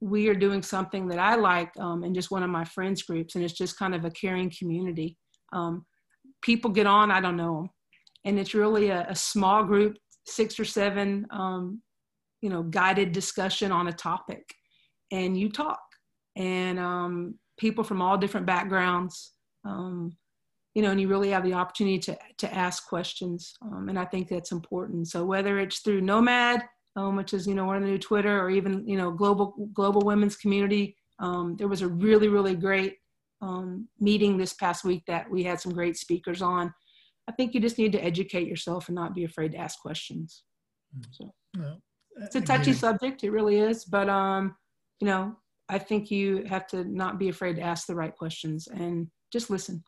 we 0.00 0.28
are 0.28 0.34
doing 0.34 0.62
something 0.62 1.08
that 1.08 1.18
I 1.18 1.34
like 1.34 1.70
um, 1.78 2.04
in 2.04 2.14
just 2.14 2.30
one 2.30 2.42
of 2.42 2.48
my 2.48 2.64
friends 2.64 3.02
groups, 3.02 3.34
and 3.34 3.44
it's 3.44 3.54
just 3.54 3.78
kind 3.78 3.94
of 3.94 4.04
a 4.04 4.10
caring 4.10 4.50
community. 4.58 5.18
Um, 5.52 5.84
people 6.42 6.70
get 6.70 6.86
on, 6.86 7.10
I 7.10 7.20
don't 7.20 7.36
know 7.36 7.70
and 8.24 8.38
it's 8.38 8.54
really 8.54 8.90
a, 8.90 9.06
a 9.08 9.14
small 9.14 9.64
group, 9.64 9.96
six 10.26 10.58
or 10.58 10.64
seven, 10.64 11.26
um, 11.30 11.82
you 12.42 12.50
know, 12.50 12.62
guided 12.62 13.12
discussion 13.12 13.72
on 13.72 13.88
a 13.88 13.92
topic, 13.92 14.44
and 15.10 15.38
you 15.38 15.50
talk, 15.50 15.80
and 16.36 16.78
um, 16.78 17.38
people 17.58 17.84
from 17.84 18.00
all 18.02 18.16
different 18.16 18.46
backgrounds. 18.46 19.32
Um, 19.64 20.16
you 20.74 20.82
know, 20.82 20.90
and 20.92 21.00
you 21.00 21.08
really 21.08 21.30
have 21.30 21.44
the 21.44 21.52
opportunity 21.52 21.98
to, 21.98 22.16
to 22.38 22.54
ask 22.54 22.86
questions. 22.86 23.54
Um, 23.62 23.88
and 23.88 23.98
I 23.98 24.04
think 24.04 24.28
that's 24.28 24.52
important. 24.52 25.08
So 25.08 25.24
whether 25.24 25.58
it's 25.58 25.80
through 25.80 26.00
Nomad, 26.00 26.62
um, 26.96 27.16
which 27.16 27.34
is, 27.34 27.46
you 27.46 27.54
know, 27.54 27.64
one 27.64 27.76
of 27.76 27.82
the 27.82 27.88
new 27.88 27.98
Twitter 27.98 28.40
or 28.40 28.50
even, 28.50 28.86
you 28.86 28.96
know, 28.96 29.10
global, 29.10 29.68
global 29.74 30.02
women's 30.02 30.36
community, 30.36 30.96
um, 31.18 31.56
there 31.58 31.68
was 31.68 31.82
a 31.82 31.88
really, 31.88 32.28
really 32.28 32.54
great 32.54 32.96
um, 33.42 33.88
meeting 33.98 34.36
this 34.36 34.52
past 34.52 34.84
week 34.84 35.02
that 35.06 35.28
we 35.30 35.42
had 35.42 35.60
some 35.60 35.72
great 35.72 35.96
speakers 35.96 36.40
on. 36.40 36.72
I 37.30 37.32
think 37.32 37.54
you 37.54 37.60
just 37.60 37.78
need 37.78 37.92
to 37.92 38.04
educate 38.04 38.48
yourself 38.48 38.88
and 38.88 38.94
not 38.96 39.14
be 39.14 39.24
afraid 39.24 39.52
to 39.52 39.58
ask 39.58 39.78
questions. 39.80 40.42
Hmm. 40.92 41.02
So 41.12 41.34
well, 41.56 41.82
it's 42.16 42.34
a 42.34 42.40
touchy 42.40 42.70
again. 42.70 42.74
subject. 42.74 43.22
It 43.22 43.30
really 43.30 43.58
is. 43.58 43.84
But, 43.84 44.08
um, 44.08 44.56
you 45.00 45.06
know, 45.06 45.36
I 45.68 45.78
think 45.78 46.10
you 46.10 46.44
have 46.48 46.66
to 46.68 46.84
not 46.84 47.18
be 47.18 47.28
afraid 47.28 47.56
to 47.56 47.62
ask 47.62 47.86
the 47.86 47.94
right 47.94 48.14
questions 48.14 48.66
and 48.66 49.08
just 49.32 49.48
listen 49.50 49.84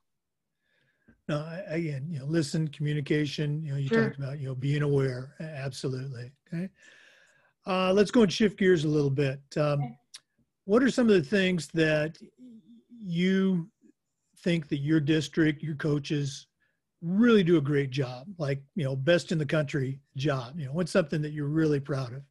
no, 1.28 1.46
again, 1.66 2.06
you 2.10 2.18
know, 2.18 2.26
listen, 2.26 2.68
communication. 2.68 3.62
You 3.62 3.72
know, 3.72 3.78
you 3.78 3.88
sure. 3.88 4.04
talked 4.04 4.18
about 4.18 4.40
you 4.40 4.48
know 4.48 4.54
being 4.54 4.82
aware. 4.82 5.34
Absolutely. 5.40 6.32
Okay. 6.52 6.68
Uh, 7.66 7.92
let's 7.92 8.10
go 8.10 8.22
and 8.22 8.32
shift 8.32 8.58
gears 8.58 8.84
a 8.84 8.88
little 8.88 9.10
bit. 9.10 9.40
Um, 9.56 9.80
okay. 9.80 9.98
What 10.64 10.82
are 10.82 10.90
some 10.90 11.08
of 11.08 11.14
the 11.14 11.22
things 11.22 11.68
that 11.74 12.18
you 12.88 13.68
think 14.40 14.68
that 14.68 14.78
your 14.78 15.00
district, 15.00 15.62
your 15.62 15.76
coaches, 15.76 16.46
really 17.02 17.42
do 17.42 17.56
a 17.58 17.60
great 17.60 17.90
job? 17.90 18.26
Like 18.38 18.62
you 18.74 18.84
know, 18.84 18.96
best 18.96 19.32
in 19.32 19.38
the 19.38 19.46
country 19.46 20.00
job. 20.16 20.58
You 20.58 20.66
know, 20.66 20.72
what's 20.72 20.92
something 20.92 21.20
that 21.22 21.32
you're 21.32 21.48
really 21.48 21.80
proud 21.80 22.12
of? 22.12 22.22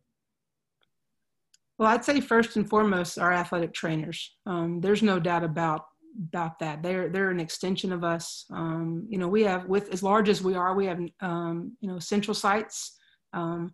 Well, 1.77 1.89
I'd 1.89 2.05
say 2.05 2.21
first 2.21 2.55
and 2.55 2.69
foremost, 2.69 3.19
our 3.19 3.33
athletic 3.33 3.73
trainers. 3.73 4.35
Um, 4.45 4.81
there's 4.81 5.03
no 5.03 5.19
doubt 5.19 5.43
about 5.43 5.85
about 6.27 6.59
that. 6.59 6.81
They're 6.83 7.09
they're 7.09 7.31
an 7.31 7.39
extension 7.39 7.91
of 7.91 8.03
us. 8.03 8.45
Um, 8.51 9.05
you 9.09 9.17
know, 9.17 9.27
we 9.27 9.43
have 9.43 9.65
with 9.65 9.89
as 9.91 10.03
large 10.03 10.29
as 10.29 10.41
we 10.41 10.55
are, 10.55 10.75
we 10.75 10.85
have 10.85 10.99
um, 11.21 11.75
you 11.81 11.89
know 11.89 11.99
central 11.99 12.35
sites, 12.35 12.97
um, 13.33 13.73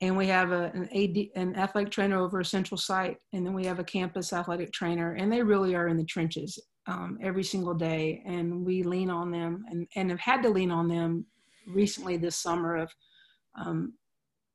and 0.00 0.16
we 0.16 0.26
have 0.26 0.52
a, 0.52 0.70
an 0.74 0.88
AD 0.94 1.26
an 1.36 1.56
athletic 1.56 1.90
trainer 1.90 2.18
over 2.18 2.40
a 2.40 2.44
central 2.44 2.78
site, 2.78 3.18
and 3.32 3.46
then 3.46 3.54
we 3.54 3.64
have 3.64 3.78
a 3.78 3.84
campus 3.84 4.32
athletic 4.32 4.72
trainer, 4.72 5.12
and 5.14 5.32
they 5.32 5.42
really 5.42 5.74
are 5.74 5.88
in 5.88 5.96
the 5.96 6.04
trenches 6.04 6.58
um, 6.86 7.18
every 7.22 7.44
single 7.44 7.74
day, 7.74 8.22
and 8.26 8.64
we 8.64 8.82
lean 8.82 9.10
on 9.10 9.30
them, 9.30 9.64
and 9.70 9.86
and 9.96 10.10
have 10.10 10.20
had 10.20 10.42
to 10.42 10.50
lean 10.50 10.70
on 10.70 10.88
them 10.88 11.26
recently 11.68 12.16
this 12.16 12.36
summer 12.36 12.76
of. 12.76 12.92
Um, 13.58 13.94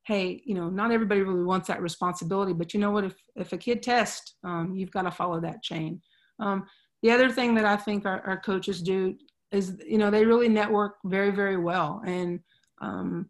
hey, 0.07 0.41
you 0.45 0.55
know, 0.55 0.67
not 0.67 0.91
everybody 0.91 1.21
really 1.21 1.43
wants 1.43 1.67
that 1.67 1.81
responsibility, 1.81 2.53
but 2.53 2.73
you 2.73 2.79
know 2.79 2.91
what? 2.91 3.03
If 3.03 3.15
if 3.35 3.53
a 3.53 3.57
kid 3.57 3.83
tests, 3.83 4.35
um, 4.43 4.73
you've 4.75 4.91
got 4.91 5.03
to 5.03 5.11
follow 5.11 5.39
that 5.41 5.61
chain. 5.61 6.01
Um, 6.39 6.65
the 7.03 7.11
other 7.11 7.29
thing 7.29 7.55
that 7.55 7.65
I 7.65 7.77
think 7.77 8.05
our, 8.05 8.21
our 8.27 8.39
coaches 8.39 8.81
do 8.81 9.15
is, 9.51 9.77
you 9.85 9.97
know, 9.97 10.11
they 10.11 10.25
really 10.25 10.49
network 10.49 10.95
very, 11.05 11.31
very 11.31 11.57
well. 11.57 12.01
And, 12.05 12.39
um, 12.81 13.29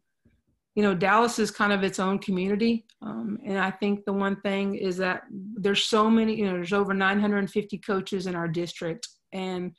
you 0.75 0.83
know, 0.83 0.95
Dallas 0.95 1.37
is 1.37 1.51
kind 1.51 1.73
of 1.73 1.83
its 1.83 1.99
own 1.99 2.19
community. 2.19 2.85
Um, 3.01 3.37
and 3.45 3.57
I 3.57 3.71
think 3.71 4.05
the 4.05 4.13
one 4.13 4.39
thing 4.41 4.75
is 4.75 4.97
that 4.97 5.23
there's 5.29 5.83
so 5.83 6.09
many, 6.09 6.35
you 6.35 6.45
know, 6.45 6.53
there's 6.53 6.73
over 6.73 6.93
950 6.93 7.77
coaches 7.79 8.25
in 8.25 8.35
our 8.35 8.47
district. 8.47 9.07
And 9.33 9.73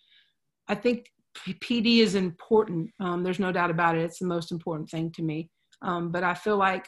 I 0.68 0.74
think 0.74 1.06
PD 1.36 1.98
is 1.98 2.14
important. 2.14 2.90
Um, 3.00 3.22
there's 3.22 3.38
no 3.38 3.52
doubt 3.52 3.70
about 3.70 3.96
it. 3.96 4.02
It's 4.02 4.18
the 4.18 4.26
most 4.26 4.52
important 4.52 4.90
thing 4.90 5.10
to 5.12 5.22
me. 5.22 5.50
Um, 5.80 6.12
but 6.12 6.24
I 6.24 6.34
feel 6.34 6.58
like 6.58 6.86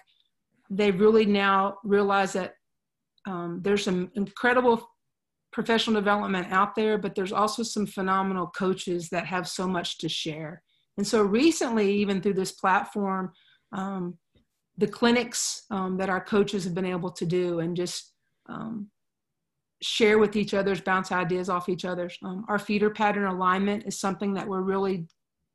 they 0.71 0.91
really 0.91 1.25
now 1.25 1.79
realize 1.83 2.35
that 2.35 2.55
um, 3.27 3.61
there's 3.63 3.85
some 3.85 4.11
incredible 4.15 4.87
professional 5.51 5.95
development 5.95 6.53
out 6.53 6.75
there, 6.75 6.99
but 6.99 7.15
there's 7.15 7.33
also 7.33 7.63
some 7.63 7.87
phenomenal 7.87 8.49
coaches 8.49 9.09
that 9.11 9.25
have 9.25 9.49
so 9.49 9.67
much 9.67 9.99
to 9.99 10.09
share. 10.09 10.63
And 10.99 11.07
so 11.07 11.23
recently, 11.23 11.93
even 11.95 12.21
through 12.21 12.35
this 12.35 12.53
platform, 12.53 13.33
um, 13.75 14.19
the 14.79 14.87
clinics 14.87 15.65
um, 15.71 15.97
that 15.99 16.09
our 16.09 16.25
coaches 16.25 16.65
have 16.65 16.75
been 16.75 16.85
able 16.87 17.11
to 17.11 17.27
do 17.27 17.61
and 17.61 17.77
just 17.77 18.13
um, 18.49 18.89
share 19.83 20.19
with 20.19 20.37
each 20.37 20.55
other's 20.55 20.81
bounce 20.81 21.13
ideas 21.13 21.49
off 21.49 21.69
each 21.69 21.85
other's. 21.85 22.19
Um, 22.23 22.45
our 22.49 22.59
feeder 22.59 22.91
pattern 22.91 23.27
alignment 23.27 23.85
is 23.87 24.01
something 24.01 24.35
that 24.35 24.49
we're 24.49 24.63
really 24.63 25.07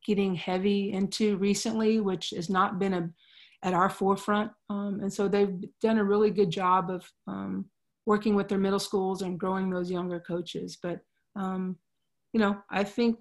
getting 0.06 0.36
heavy 0.36 0.92
into 0.94 1.38
recently, 1.38 2.00
which 2.00 2.30
has 2.36 2.50
not 2.50 2.80
been 2.80 2.94
a, 2.94 3.10
at 3.64 3.74
our 3.74 3.90
forefront. 3.90 4.52
Um, 4.70 5.00
and 5.02 5.12
so 5.12 5.28
they've 5.28 5.56
done 5.82 5.98
a 5.98 6.04
really 6.04 6.32
good 6.32 6.52
job 6.52 6.90
of 6.90 7.12
um, 7.28 7.66
working 8.06 8.36
with 8.36 8.48
their 8.48 8.58
middle 8.60 8.80
schools 8.80 9.22
and 9.22 9.40
growing 9.40 9.70
those 9.70 9.92
younger 9.92 10.20
coaches. 10.20 10.78
But, 10.82 11.00
you 12.34 12.40
know, 12.40 12.58
I 12.70 12.84
think 12.84 13.18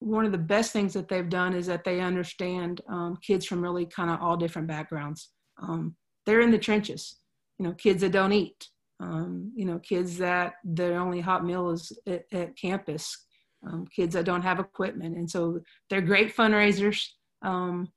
one 0.00 0.24
of 0.24 0.32
the 0.32 0.38
best 0.38 0.72
things 0.72 0.92
that 0.94 1.08
they've 1.08 1.28
done 1.28 1.54
is 1.54 1.66
that 1.66 1.84
they 1.84 2.00
understand 2.00 2.80
um, 2.88 3.18
kids 3.22 3.46
from 3.46 3.62
really 3.62 3.86
kind 3.86 4.10
of 4.10 4.20
all 4.20 4.36
different 4.36 4.66
backgrounds. 4.66 5.30
Um, 5.62 5.94
they're 6.26 6.40
in 6.40 6.50
the 6.50 6.58
trenches, 6.58 7.16
you 7.58 7.66
know, 7.66 7.72
kids 7.74 8.00
that 8.00 8.12
don't 8.12 8.32
eat, 8.32 8.68
um, 9.00 9.52
you 9.54 9.66
know, 9.66 9.78
kids 9.78 10.16
that 10.18 10.54
their 10.64 10.98
only 10.98 11.20
hot 11.20 11.44
meal 11.44 11.70
is 11.70 11.92
at, 12.06 12.24
at 12.32 12.56
campus, 12.56 13.26
um, 13.66 13.86
kids 13.94 14.14
that 14.14 14.24
don't 14.24 14.42
have 14.42 14.58
equipment. 14.58 15.16
And 15.16 15.30
so 15.30 15.60
they're 15.88 16.00
great 16.00 16.34
fundraisers. 16.34 17.04
Um, 17.42 17.88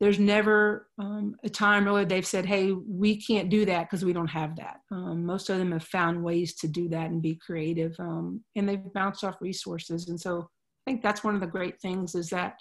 there's 0.00 0.18
never 0.18 0.88
um, 0.98 1.36
a 1.44 1.48
time 1.48 1.84
really 1.84 2.04
they've 2.04 2.26
said, 2.26 2.44
hey, 2.44 2.72
we 2.72 3.20
can't 3.20 3.48
do 3.48 3.64
that 3.66 3.84
because 3.84 4.04
we 4.04 4.12
don't 4.12 4.26
have 4.28 4.56
that. 4.56 4.80
Most 4.90 5.48
of 5.48 5.56
them 5.56 5.72
have 5.72 5.84
found 5.84 6.22
ways 6.22 6.54
to 6.56 6.68
do 6.68 6.88
that 6.90 7.10
and 7.10 7.22
be 7.22 7.34
creative, 7.36 7.96
and 7.98 8.42
they've 8.54 8.92
bounced 8.92 9.24
off 9.24 9.36
resources. 9.40 10.08
And 10.08 10.20
so 10.20 10.50
think 10.86 11.02
that's 11.02 11.22
one 11.22 11.34
of 11.34 11.40
the 11.40 11.46
great 11.46 11.80
things 11.80 12.14
is 12.14 12.30
that 12.30 12.60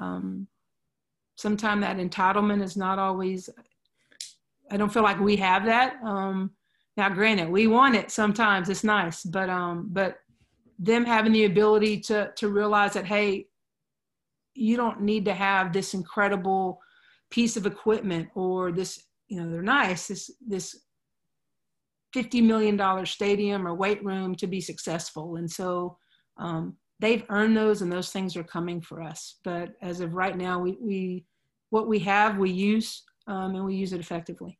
um, 0.00 0.48
sometimes 1.36 1.82
that 1.82 1.98
entitlement 1.98 2.62
is 2.62 2.76
not 2.76 2.98
always, 2.98 3.48
I 4.70 4.76
don't 4.76 4.92
feel 4.92 5.02
like 5.02 5.20
we 5.20 5.36
have 5.36 5.64
that. 5.66 5.96
Um, 6.04 6.50
now, 6.96 7.08
granted, 7.10 7.50
we 7.50 7.66
want 7.66 7.94
it 7.94 8.10
sometimes, 8.10 8.68
it's 8.68 8.84
nice, 8.84 9.22
but, 9.22 9.50
um, 9.50 9.88
but 9.92 10.16
them 10.78 11.04
having 11.04 11.32
the 11.32 11.44
ability 11.44 12.00
to, 12.00 12.32
to 12.36 12.48
realize 12.48 12.94
that, 12.94 13.06
hey, 13.06 13.46
you 14.54 14.76
don't 14.76 15.02
need 15.02 15.24
to 15.26 15.34
have 15.34 15.72
this 15.72 15.94
incredible 15.94 16.80
piece 17.30 17.56
of 17.56 17.66
equipment 17.66 18.28
or 18.34 18.72
this 18.72 19.04
you 19.28 19.40
know 19.40 19.50
they're 19.50 19.62
nice 19.62 20.08
this 20.08 20.30
this 20.46 20.82
50 22.12 22.40
million 22.40 22.76
dollar 22.76 23.04
stadium 23.04 23.66
or 23.66 23.74
weight 23.74 24.02
room 24.04 24.34
to 24.36 24.46
be 24.46 24.60
successful 24.60 25.36
and 25.36 25.50
so 25.50 25.98
um, 26.38 26.76
they've 27.00 27.24
earned 27.28 27.56
those 27.56 27.82
and 27.82 27.92
those 27.92 28.10
things 28.10 28.36
are 28.36 28.44
coming 28.44 28.80
for 28.80 29.02
us 29.02 29.36
but 29.44 29.70
as 29.82 30.00
of 30.00 30.14
right 30.14 30.36
now 30.36 30.58
we, 30.58 30.78
we 30.80 31.24
what 31.70 31.88
we 31.88 31.98
have 31.98 32.38
we 32.38 32.50
use 32.50 33.02
um, 33.26 33.54
and 33.54 33.64
we 33.64 33.74
use 33.74 33.92
it 33.92 34.00
effectively 34.00 34.58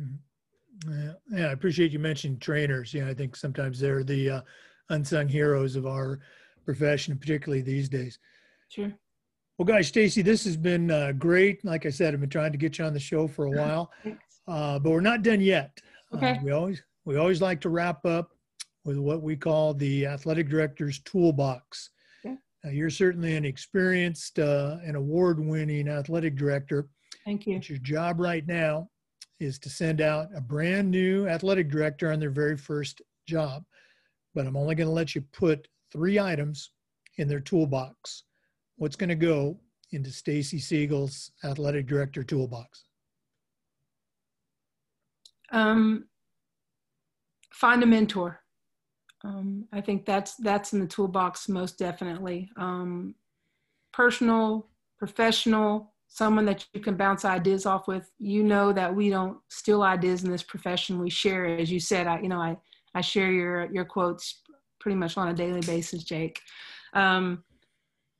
mm-hmm. 0.00 0.92
yeah, 0.92 1.12
yeah 1.30 1.46
i 1.48 1.52
appreciate 1.52 1.92
you 1.92 1.98
mentioning 1.98 2.38
trainers 2.38 2.92
yeah 2.92 3.08
i 3.08 3.14
think 3.14 3.36
sometimes 3.36 3.78
they're 3.78 4.04
the 4.04 4.30
uh, 4.30 4.40
unsung 4.90 5.28
heroes 5.28 5.76
of 5.76 5.86
our 5.86 6.20
profession 6.64 7.16
particularly 7.16 7.62
these 7.62 7.88
days 7.88 8.18
Sure. 8.72 8.90
Well, 9.58 9.66
guys, 9.66 9.88
Stacy, 9.88 10.22
this 10.22 10.44
has 10.44 10.56
been 10.56 10.90
uh, 10.90 11.12
great. 11.12 11.62
Like 11.62 11.84
I 11.84 11.90
said, 11.90 12.14
I've 12.14 12.20
been 12.20 12.30
trying 12.30 12.52
to 12.52 12.58
get 12.58 12.78
you 12.78 12.86
on 12.86 12.94
the 12.94 13.00
show 13.00 13.28
for 13.28 13.46
a 13.46 13.50
while, 13.60 13.92
uh, 14.48 14.78
but 14.78 14.90
we're 14.90 15.02
not 15.02 15.22
done 15.22 15.42
yet. 15.42 15.78
Okay. 16.14 16.32
Uh, 16.32 16.38
we 16.42 16.52
always 16.52 16.82
we 17.04 17.16
always 17.16 17.42
like 17.42 17.60
to 17.60 17.68
wrap 17.68 18.06
up 18.06 18.30
with 18.84 18.98
what 18.98 19.22
we 19.22 19.36
call 19.36 19.74
the 19.74 20.06
athletic 20.06 20.48
director's 20.48 21.00
toolbox. 21.00 21.90
Okay. 22.24 22.36
you're 22.72 22.90
certainly 22.90 23.36
an 23.36 23.44
experienced 23.44 24.38
uh, 24.38 24.76
and 24.84 24.96
award-winning 24.96 25.88
athletic 25.88 26.36
director. 26.36 26.88
Thank 27.24 27.46
you. 27.46 27.56
But 27.58 27.68
your 27.68 27.78
job 27.78 28.18
right 28.18 28.46
now 28.46 28.88
is 29.40 29.58
to 29.60 29.70
send 29.70 30.00
out 30.00 30.28
a 30.36 30.40
brand 30.40 30.90
new 30.90 31.26
athletic 31.28 31.70
director 31.70 32.12
on 32.12 32.20
their 32.20 32.30
very 32.30 32.56
first 32.56 33.02
job. 33.26 33.64
But 34.34 34.46
I'm 34.46 34.56
only 34.56 34.74
going 34.74 34.88
to 34.88 34.92
let 34.92 35.14
you 35.14 35.22
put 35.32 35.68
three 35.92 36.18
items 36.18 36.70
in 37.18 37.28
their 37.28 37.40
toolbox 37.40 38.24
what's 38.82 38.96
going 38.96 39.08
to 39.08 39.14
go 39.14 39.56
into 39.92 40.10
Stacy 40.10 40.58
Siegel's 40.58 41.30
athletic 41.44 41.86
director 41.86 42.24
toolbox? 42.24 42.84
Um, 45.52 46.06
find 47.52 47.80
a 47.84 47.86
mentor. 47.86 48.41
Um, 49.24 49.66
I 49.72 49.80
think 49.80 50.04
that's 50.04 50.34
that's 50.36 50.72
in 50.72 50.80
the 50.80 50.86
toolbox 50.86 51.48
most 51.48 51.78
definitely. 51.78 52.50
Um, 52.56 53.14
personal, 53.92 54.68
professional, 54.98 55.92
someone 56.08 56.44
that 56.46 56.66
you 56.74 56.80
can 56.80 56.96
bounce 56.96 57.24
ideas 57.24 57.66
off 57.66 57.86
with. 57.86 58.10
You 58.18 58.42
know 58.42 58.72
that 58.72 58.94
we 58.94 59.10
don't 59.10 59.38
steal 59.48 59.82
ideas 59.82 60.24
in 60.24 60.30
this 60.30 60.42
profession. 60.42 60.98
We 60.98 61.10
share, 61.10 61.46
as 61.46 61.70
you 61.70 61.80
said. 61.80 62.06
I, 62.06 62.20
you 62.20 62.28
know, 62.28 62.40
I 62.40 62.56
I 62.94 63.00
share 63.00 63.30
your 63.30 63.70
your 63.72 63.84
quotes 63.84 64.42
pretty 64.80 64.96
much 64.96 65.16
on 65.16 65.28
a 65.28 65.34
daily 65.34 65.60
basis, 65.60 66.02
Jake. 66.02 66.40
Um, 66.94 67.44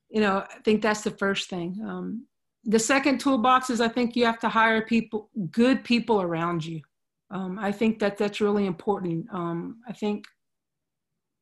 you 0.09 0.20
know, 0.20 0.44
I 0.48 0.61
think 0.64 0.82
that's 0.82 1.03
the 1.03 1.11
first 1.11 1.48
thing. 1.48 1.80
Um, 1.84 2.26
the 2.64 2.78
second 2.78 3.18
toolbox 3.18 3.70
is 3.70 3.80
I 3.80 3.88
think 3.88 4.14
you 4.14 4.24
have 4.24 4.38
to 4.40 4.48
hire 4.48 4.82
people, 4.82 5.30
good 5.50 5.82
people 5.82 6.22
around 6.22 6.64
you. 6.64 6.80
Um, 7.30 7.59
I 7.59 7.72
think 7.72 7.98
that 7.98 8.18
that's 8.18 8.40
really 8.40 8.66
important. 8.66 9.26
Um, 9.32 9.80
I 9.88 9.92
think 9.92 10.24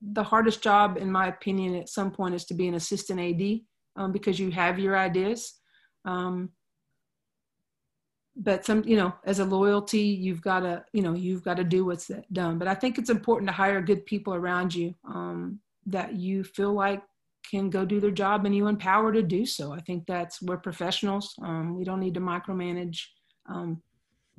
the 0.00 0.22
hardest 0.22 0.62
job, 0.62 0.96
in 0.96 1.10
my 1.10 1.28
opinion, 1.28 1.74
at 1.74 1.88
some 1.88 2.10
point 2.10 2.34
is 2.34 2.44
to 2.46 2.54
be 2.54 2.68
an 2.68 2.74
assistant 2.74 3.20
AD 3.20 3.60
um, 3.96 4.12
because 4.12 4.38
you 4.38 4.50
have 4.50 4.78
your 4.78 4.96
ideas. 4.96 5.54
Um, 6.04 6.50
but 8.36 8.64
some, 8.64 8.82
you 8.86 8.96
know, 8.96 9.12
as 9.24 9.38
a 9.38 9.44
loyalty, 9.44 10.00
you've 10.00 10.40
got 10.40 10.60
to, 10.60 10.84
you 10.92 11.02
know, 11.02 11.14
you've 11.14 11.42
got 11.42 11.58
to 11.58 11.64
do 11.64 11.84
what's 11.84 12.10
done. 12.32 12.58
But 12.58 12.68
I 12.68 12.74
think 12.74 12.96
it's 12.96 13.10
important 13.10 13.48
to 13.48 13.52
hire 13.52 13.82
good 13.82 14.06
people 14.06 14.34
around 14.34 14.74
you 14.74 14.94
um, 15.06 15.60
that 15.86 16.14
you 16.14 16.44
feel 16.44 16.72
like 16.72 17.02
can 17.50 17.68
go 17.68 17.84
do 17.84 18.00
their 18.00 18.10
job 18.10 18.46
and 18.46 18.54
you 18.54 18.68
empower 18.68 19.12
to 19.12 19.22
do 19.22 19.44
so. 19.44 19.72
I 19.72 19.80
think 19.80 20.06
that's 20.06 20.40
we're 20.40 20.56
professionals. 20.56 21.34
Um, 21.42 21.76
we 21.76 21.84
don't 21.84 22.00
need 22.00 22.14
to 22.14 22.20
micromanage. 22.20 23.00
Um, 23.46 23.82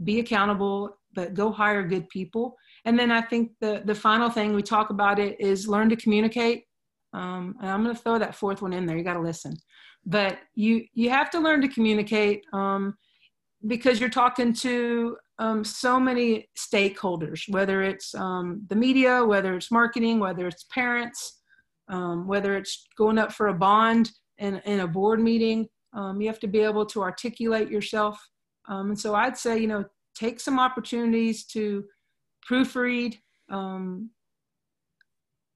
be 0.03 0.19
accountable, 0.19 0.97
but 1.13 1.33
go 1.33 1.51
hire 1.51 1.83
good 1.83 2.09
people. 2.09 2.55
And 2.85 2.97
then 2.97 3.11
I 3.11 3.21
think 3.21 3.51
the 3.59 3.81
the 3.85 3.95
final 3.95 4.29
thing 4.29 4.53
we 4.53 4.63
talk 4.63 4.89
about 4.89 5.19
it 5.19 5.39
is 5.39 5.67
learn 5.67 5.89
to 5.89 5.95
communicate. 5.95 6.65
Um, 7.13 7.55
and 7.61 7.69
I'm 7.69 7.83
going 7.83 7.95
to 7.95 8.01
throw 8.01 8.17
that 8.19 8.35
fourth 8.35 8.61
one 8.61 8.73
in 8.73 8.85
there. 8.85 8.97
You 8.97 9.03
got 9.03 9.15
to 9.15 9.19
listen, 9.19 9.57
but 10.05 10.39
you 10.55 10.85
you 10.93 11.09
have 11.09 11.29
to 11.31 11.39
learn 11.39 11.61
to 11.61 11.67
communicate 11.67 12.43
um, 12.53 12.95
because 13.67 13.99
you're 13.99 14.09
talking 14.09 14.53
to 14.53 15.17
um, 15.37 15.63
so 15.63 15.99
many 15.99 16.49
stakeholders, 16.57 17.49
whether 17.49 17.81
it's 17.81 18.15
um, 18.15 18.63
the 18.69 18.75
media, 18.75 19.23
whether 19.25 19.55
it's 19.55 19.71
marketing, 19.71 20.19
whether 20.19 20.47
it's 20.47 20.63
parents 20.65 21.41
um, 21.91 22.25
whether 22.25 22.57
it's 22.57 22.87
going 22.97 23.17
up 23.17 23.31
for 23.31 23.49
a 23.49 23.53
bond 23.53 24.11
in, 24.37 24.61
in 24.65 24.79
a 24.79 24.87
board 24.87 25.21
meeting. 25.21 25.67
Um, 25.93 26.21
you 26.21 26.27
have 26.27 26.39
to 26.39 26.47
be 26.47 26.61
able 26.61 26.85
to 26.87 27.01
articulate 27.01 27.69
yourself. 27.69 28.19
And 28.67 28.97
so 28.97 29.13
I'd 29.13 29.37
say, 29.37 29.57
you 29.57 29.67
know, 29.67 29.83
take 30.15 30.39
some 30.39 30.57
opportunities 30.57 31.45
to 31.47 31.83
proofread, 32.49 33.17
um, 33.49 34.09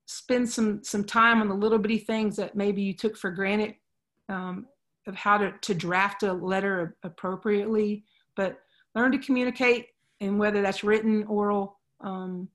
spend 0.05 0.49
some, 0.49 0.83
some 0.83 1.03
time 1.03 1.41
on 1.41 1.47
the 1.47 1.55
little 1.55 1.79
bitty 1.79 1.97
things 1.97 2.35
that 2.35 2.55
maybe 2.55 2.81
you 2.81 2.93
took 2.93 3.17
for 3.17 3.31
granted 3.31 3.75
um, 4.29 4.65
of 5.07 5.15
how 5.15 5.37
to, 5.37 5.53
to 5.61 5.73
draft 5.73 6.23
a 6.23 6.33
letter 6.33 6.95
appropriately, 7.03 8.03
but 8.35 8.57
learn 8.93 9.11
to 9.11 9.17
communicate 9.17 9.87
and 10.21 10.39
whether 10.39 10.61
that's 10.61 10.83
written, 10.83 11.23
oral, 11.25 11.79
um, 12.01 12.47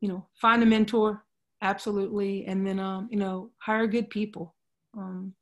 you 0.00 0.08
know, 0.08 0.26
find 0.40 0.62
a 0.62 0.66
mentor, 0.66 1.24
absolutely 1.62 2.46
and 2.46 2.66
then 2.66 2.78
um, 2.78 3.08
you 3.10 3.18
know 3.18 3.50
hire 3.58 3.86
good 3.86 4.08
people 4.10 4.54
um, 4.96 5.32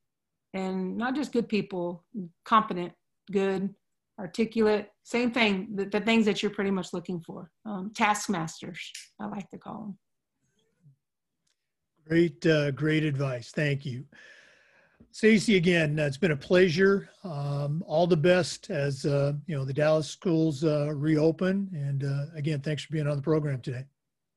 and 0.54 0.96
not 0.96 1.14
just 1.14 1.32
good 1.32 1.48
people 1.48 2.04
competent 2.44 2.92
good 3.30 3.74
articulate 4.18 4.90
same 5.02 5.30
thing 5.30 5.68
the, 5.74 5.84
the 5.86 6.00
things 6.00 6.24
that 6.24 6.42
you're 6.42 6.50
pretty 6.50 6.70
much 6.70 6.92
looking 6.92 7.20
for 7.20 7.50
um, 7.64 7.90
taskmasters 7.94 8.92
i 9.20 9.26
like 9.26 9.48
to 9.50 9.58
call 9.58 9.80
them 9.80 9.98
great 12.08 12.46
uh, 12.46 12.70
great 12.70 13.04
advice 13.04 13.50
thank 13.50 13.84
you 13.84 14.04
Stacy, 15.16 15.56
again, 15.56 15.98
it's 15.98 16.18
been 16.18 16.32
a 16.32 16.36
pleasure. 16.36 17.08
Um, 17.24 17.82
all 17.86 18.06
the 18.06 18.18
best 18.18 18.68
as 18.68 19.06
uh, 19.06 19.32
you 19.46 19.56
know 19.56 19.64
the 19.64 19.72
Dallas 19.72 20.06
schools 20.06 20.62
uh, 20.62 20.92
reopen, 20.94 21.70
and 21.72 22.04
uh, 22.04 22.26
again, 22.34 22.60
thanks 22.60 22.84
for 22.84 22.92
being 22.92 23.08
on 23.08 23.16
the 23.16 23.22
program 23.22 23.62
today. 23.62 23.86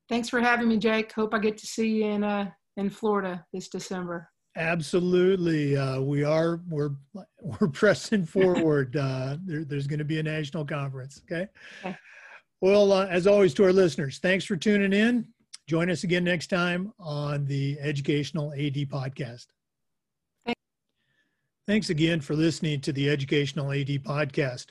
Thanks 0.08 0.30
for 0.30 0.40
having 0.40 0.70
me, 0.70 0.78
Jake. 0.78 1.12
Hope 1.12 1.34
I 1.34 1.40
get 1.40 1.58
to 1.58 1.68
see 1.68 1.98
you 1.98 2.06
in 2.06 2.24
uh, 2.24 2.52
in 2.78 2.90
Florida 2.90 3.46
this 3.52 3.68
December. 3.68 4.30
Absolutely, 4.60 5.78
uh, 5.78 6.02
we 6.02 6.26
are. 6.26 6.60
We're 6.68 6.92
we're 7.42 7.70
pressing 7.70 8.26
forward. 8.26 8.96
uh, 8.98 9.38
there, 9.46 9.64
there's 9.64 9.88
going 9.88 10.00
to 10.00 10.06
be 10.06 10.20
a 10.20 10.24
national 10.24 10.66
conference. 10.66 11.22
Okay. 11.24 11.48
okay. 11.84 11.98
Well, 12.60 12.92
uh, 12.92 13.06
as 13.06 13.26
always, 13.26 13.54
to 13.54 13.64
our 13.64 13.72
listeners, 13.72 14.20
thanks 14.20 14.44
for 14.44 14.58
tuning 14.58 14.92
in. 14.92 15.26
Join 15.68 15.90
us 15.90 16.04
again 16.04 16.26
next 16.26 16.48
time 16.48 16.92
on 17.00 17.46
the 17.46 17.78
Educational 17.80 18.52
AD 18.52 18.76
Podcast. 18.90 19.48
Thanks, 20.46 20.62
thanks 21.66 21.90
again 21.90 22.20
for 22.20 22.34
listening 22.36 22.82
to 22.82 22.92
the 22.92 23.10
Educational 23.10 23.72
AD 23.72 23.88
Podcast. 24.04 24.68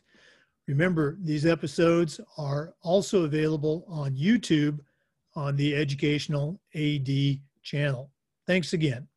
Remember, 0.66 1.16
these 1.22 1.46
episodes 1.46 2.20
are 2.36 2.74
also 2.82 3.24
available 3.24 3.86
on 3.88 4.14
YouTube 4.14 4.80
on 5.34 5.56
the 5.56 5.74
Educational 5.74 6.60
AD 6.74 7.08
channel. 7.62 8.10
Thanks 8.46 8.74
again. 8.74 9.08